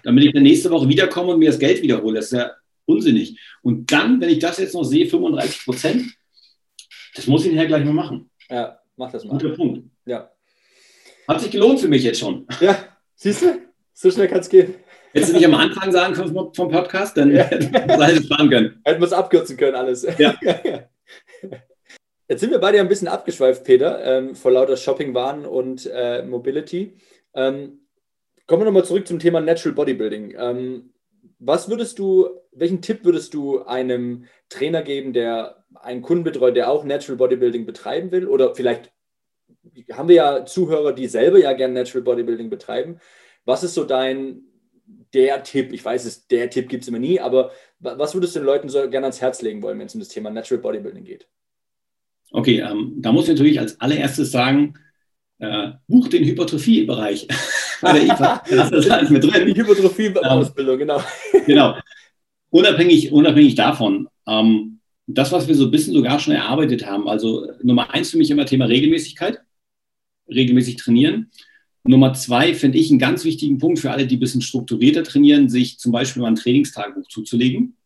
[0.02, 2.16] damit ich dann nächste Woche wiederkomme und mir das Geld wiederhole.
[2.16, 2.50] Das ist ja
[2.84, 3.38] unsinnig.
[3.62, 6.17] Und dann, wenn ich das jetzt noch sehe, 35 Prozent,
[7.18, 8.30] das muss ich nachher gleich mal machen.
[8.48, 9.32] Ja, mach das mal.
[9.32, 9.90] Guter Punkt.
[10.06, 10.30] Ja.
[11.26, 12.46] Hat sich gelohnt für mich jetzt schon.
[12.60, 12.78] Ja,
[13.16, 13.58] siehst du?
[13.92, 14.76] So schnell kann es gehen.
[15.12, 17.42] Hättest du nicht am Anfang sagen können vom Podcast, dann ja.
[17.42, 18.80] hätten wir es sparen können.
[18.84, 20.06] Hätten wir es abkürzen können, alles.
[20.18, 20.34] Ja.
[22.28, 26.98] Jetzt sind wir beide ein bisschen abgeschweift, Peter, ähm, vor lauter Shopping-Waren und äh, Mobility.
[27.34, 27.80] Ähm,
[28.46, 30.34] kommen wir nochmal zurück zum Thema Natural Bodybuilding.
[30.38, 30.92] Ähm,
[31.38, 36.70] was würdest du, welchen Tipp würdest du einem Trainer geben, der einen Kunden betreut, der
[36.70, 38.26] auch Natural Bodybuilding betreiben will?
[38.26, 38.92] Oder vielleicht
[39.92, 42.98] haben wir ja Zuhörer, die selber ja gerne Natural Bodybuilding betreiben.
[43.44, 44.42] Was ist so dein,
[45.14, 45.72] der Tipp?
[45.72, 48.68] Ich weiß es, der Tipp gibt es immer nie, aber was würdest du den Leuten
[48.68, 51.28] so gerne ans Herz legen wollen, wenn es um das Thema Natural Bodybuilding geht?
[52.30, 54.74] Okay, ähm, da muss ich natürlich als allererstes sagen,
[55.38, 57.28] äh, buch den Hypertrophie-Bereich
[57.80, 58.42] bei der IFA.
[58.50, 59.46] Da hast das alles mit drin.
[59.46, 61.02] Die Hypertrophie-Ausbildung, ähm, genau.
[61.46, 61.76] Genau.
[62.50, 64.77] Unabhängig, unabhängig davon, ähm,
[65.08, 68.30] das, was wir so ein bisschen sogar schon erarbeitet haben, also Nummer eins für mich
[68.30, 69.40] immer Thema Regelmäßigkeit,
[70.28, 71.30] regelmäßig trainieren.
[71.84, 75.48] Nummer zwei finde ich einen ganz wichtigen Punkt für alle, die ein bisschen strukturierter trainieren,
[75.48, 77.76] sich zum Beispiel mal ein Trainingstagebuch zuzulegen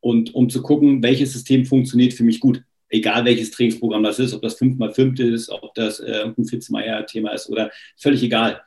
[0.00, 2.62] und um zu gucken, welches System funktioniert für mich gut
[2.92, 7.48] egal welches Trainingsprogramm das ist, ob das 5x5 ist, ob das äh, ein Fitz-Meier-Thema ist
[7.48, 8.62] oder völlig egal.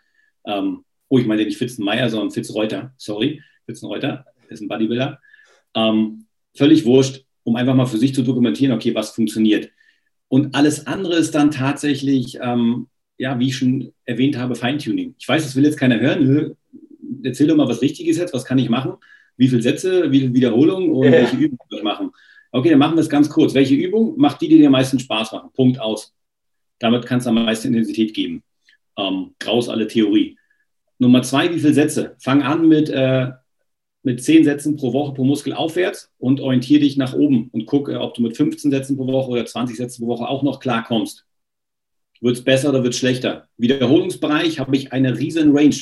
[0.46, 5.20] Ähm, oh, ich meine nicht Fitz-Meier, sondern Fitz-Reuter, sorry, Fitz-Reuter ist ein Bodybuilder.
[5.76, 6.26] Ähm,
[6.58, 9.70] völlig wurscht, um einfach mal für sich zu dokumentieren, okay, was funktioniert.
[10.28, 12.88] Und alles andere ist dann tatsächlich, ähm,
[13.18, 15.16] ja, wie ich schon erwähnt habe, Feintuning.
[15.18, 16.58] Ich weiß, das will jetzt keiner hören.
[17.24, 18.96] Erzähl doch mal, was richtig ist jetzt, was kann ich machen?
[19.38, 21.12] Wie viele Sätze, wie viele Wiederholungen und ja.
[21.12, 22.10] welche Übungen kann ich machen?
[22.52, 23.54] Okay, dann machen wir es ganz kurz.
[23.54, 25.52] Welche Übung macht die, die dir am meisten Spaß machen?
[25.54, 26.14] Punkt aus.
[26.80, 28.44] Damit kannst du am meisten Intensität geben.
[28.98, 30.38] Ähm, graus alle Theorie.
[30.98, 32.16] Nummer zwei, wie viele Sätze?
[32.20, 33.32] Fang an mit, äh,
[34.06, 38.00] mit zehn Sätzen pro Woche pro Muskel aufwärts und orientiere dich nach oben und gucke,
[38.00, 41.26] ob du mit 15 Sätzen pro Woche oder 20 Sätzen pro Woche auch noch klarkommst.
[42.22, 43.48] Wird es besser oder wird es schlechter?
[43.58, 45.76] Wiederholungsbereich habe ich eine riesen Range.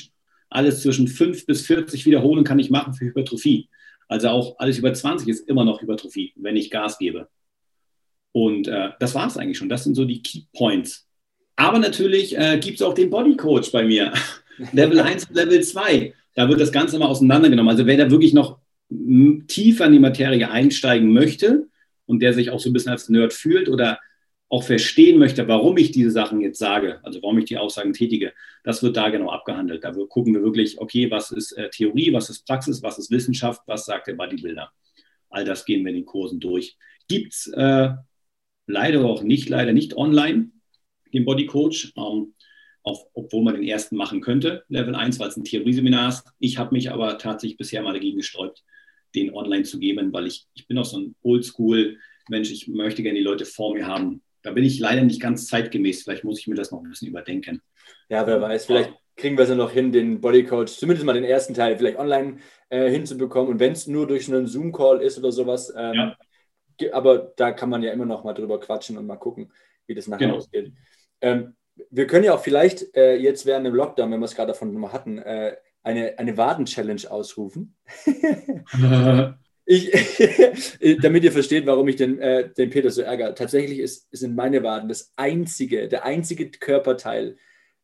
[0.49, 3.69] Alles zwischen 5 bis 40 Wiederholungen kann ich machen für Hypertrophie.
[4.07, 7.27] Also auch alles über 20 ist immer noch Hypertrophie, wenn ich Gas gebe.
[8.31, 9.69] Und äh, das war es eigentlich schon.
[9.69, 11.07] Das sind so die Key Points.
[11.55, 14.13] Aber natürlich äh, gibt es auch den Body Coach bei mir.
[14.71, 16.13] Level 1 und Level 2.
[16.35, 17.69] Da wird das Ganze mal auseinandergenommen.
[17.69, 18.59] Also wer da wirklich noch
[19.47, 21.67] tiefer in die Materie einsteigen möchte
[22.05, 23.99] und der sich auch so ein bisschen als Nerd fühlt oder
[24.49, 28.33] auch verstehen möchte, warum ich diese Sachen jetzt sage, also warum ich die Aussagen tätige,
[28.63, 29.83] das wird da genau abgehandelt.
[29.83, 33.61] Da gucken wir wirklich, okay, was ist äh, Theorie, was ist Praxis, was ist Wissenschaft,
[33.65, 34.71] was sagt der Bodybuilder.
[35.31, 36.77] All das gehen wir in den Kursen durch.
[37.07, 37.89] Gibt es äh,
[38.67, 40.51] leider auch nicht, leider nicht online,
[41.11, 42.35] den Bodycoach, ähm,
[42.83, 46.25] auf, obwohl man den ersten machen könnte, Level 1, weil es ein Theorieseminar ist.
[46.39, 48.63] Ich habe mich aber tatsächlich bisher mal dagegen gesträubt,
[49.15, 53.17] den online zu geben, weil ich, ich bin auch so ein Oldschool-Mensch, ich möchte gerne
[53.17, 56.03] die Leute vor mir haben, da bin ich leider nicht ganz zeitgemäß.
[56.03, 57.61] Vielleicht muss ich mir das noch ein bisschen überdenken.
[58.09, 61.23] Ja, wer weiß, vielleicht kriegen wir es ja noch hin, den Bodycoach, zumindest mal den
[61.23, 62.37] ersten Teil, vielleicht online
[62.69, 63.53] äh, hinzubekommen.
[63.53, 66.15] Und wenn es nur durch einen Zoom-Call ist oder sowas, ähm,
[66.81, 66.93] ja.
[66.93, 69.51] aber da kann man ja immer noch mal drüber quatschen und mal gucken,
[69.87, 70.37] wie das nachher genau.
[70.37, 70.73] ausgeht.
[71.21, 71.55] Ähm,
[71.89, 74.73] wir können ja auch vielleicht äh, jetzt während dem Lockdown, wenn wir es gerade davon
[74.73, 77.75] mal hatten, äh, eine, eine Waden-Challenge ausrufen.
[79.65, 79.91] Ich,
[81.01, 83.33] damit ihr versteht, warum ich den, äh, den Peter so ärgere.
[83.33, 87.37] Tatsächlich ist, sind meine Waden das einzige, der einzige Körperteil,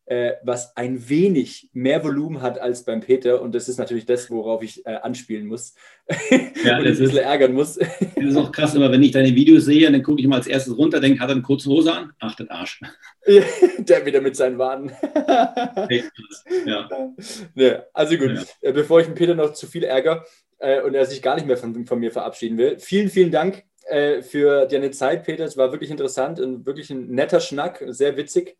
[0.09, 3.41] äh, was ein wenig mehr Volumen hat als beim Peter.
[3.41, 5.75] Und das ist natürlich das, worauf ich äh, anspielen muss.
[6.63, 7.77] Ja, und das ein bisschen ist, ärgern muss.
[8.15, 10.47] Das ist auch krass, aber wenn ich deine Videos sehe, dann gucke ich mal als
[10.47, 12.11] erstes runter, denke, hat er eine kurze Hose an?
[12.19, 12.81] Ach, das Arsch.
[13.77, 14.91] der wieder mit seinen Waden.
[16.65, 16.89] ja.
[17.55, 17.85] ja.
[17.93, 18.43] Also gut, ja.
[18.61, 20.25] Äh, bevor ich den Peter noch zu viel ärgere,
[20.57, 22.77] äh, und er sich gar nicht mehr von, von mir verabschieden will.
[22.79, 25.45] Vielen, vielen Dank äh, für deine Zeit, Peter.
[25.45, 28.57] Es war wirklich interessant und wirklich ein netter Schnack, sehr witzig.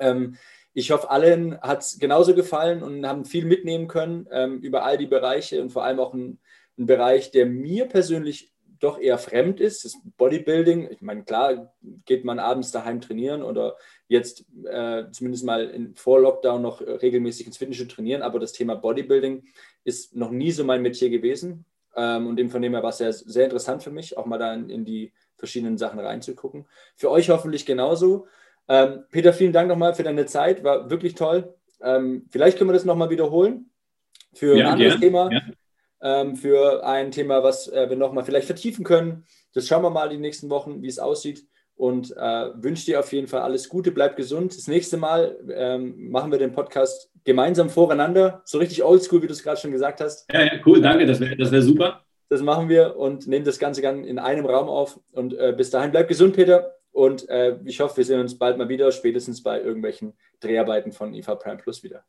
[0.00, 0.36] Ähm,
[0.78, 4.96] ich hoffe, allen hat es genauso gefallen und haben viel mitnehmen können ähm, über all
[4.96, 6.38] die Bereiche und vor allem auch ein,
[6.78, 10.88] ein Bereich, der mir persönlich doch eher fremd ist, das Bodybuilding.
[10.92, 11.74] Ich meine, klar
[12.04, 13.76] geht man abends daheim trainieren oder
[14.06, 18.76] jetzt äh, zumindest mal in, vor Lockdown noch regelmäßig ins Fitnessstudio trainieren, aber das Thema
[18.76, 19.44] Bodybuilding
[19.82, 21.64] ist noch nie so mein Metier gewesen.
[21.96, 24.38] Ähm, und dem von dem her war es sehr, sehr interessant für mich, auch mal
[24.38, 26.66] da in, in, die verschiedenen Sachen reinzugucken.
[26.94, 28.28] Für euch hoffentlich genauso.
[28.68, 31.54] Ähm, Peter, vielen Dank nochmal für deine Zeit, war wirklich toll.
[31.82, 33.70] Ähm, vielleicht können wir das nochmal wiederholen
[34.34, 35.32] für ja, ein anderes ja, Thema.
[35.32, 35.40] Ja.
[36.00, 39.24] Ähm, für ein Thema, was äh, wir nochmal vielleicht vertiefen können.
[39.54, 41.46] Das schauen wir mal die nächsten Wochen, wie es aussieht.
[41.74, 44.56] und äh, wünsche dir auf jeden Fall alles Gute, bleib gesund.
[44.56, 49.32] Das nächste Mal ähm, machen wir den Podcast gemeinsam voreinander, so richtig oldschool, wie du
[49.32, 50.26] es gerade schon gesagt hast.
[50.32, 52.04] Ja, ja, cool, danke, das wäre das wär super.
[52.28, 55.00] Das machen wir und nehmen das Ganze dann in einem Raum auf.
[55.12, 56.77] Und äh, bis dahin bleib gesund, Peter.
[56.98, 61.14] Und äh, ich hoffe, wir sehen uns bald mal wieder, spätestens bei irgendwelchen Dreharbeiten von
[61.14, 62.04] IFA Prime Plus wieder.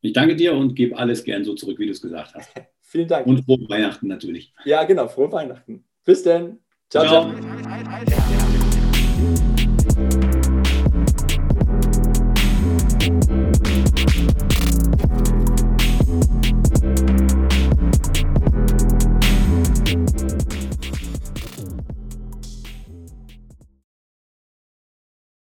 [0.00, 2.50] Ich danke dir und gebe alles gern so zurück, wie du es gesagt hast.
[2.80, 3.26] Vielen Dank.
[3.26, 4.54] Und frohe Weihnachten natürlich.
[4.64, 5.84] Ja, genau, frohe Weihnachten.
[6.02, 6.60] Bis dann.
[6.88, 7.04] ciao.
[7.04, 7.30] ciao.
[8.06, 9.53] ciao.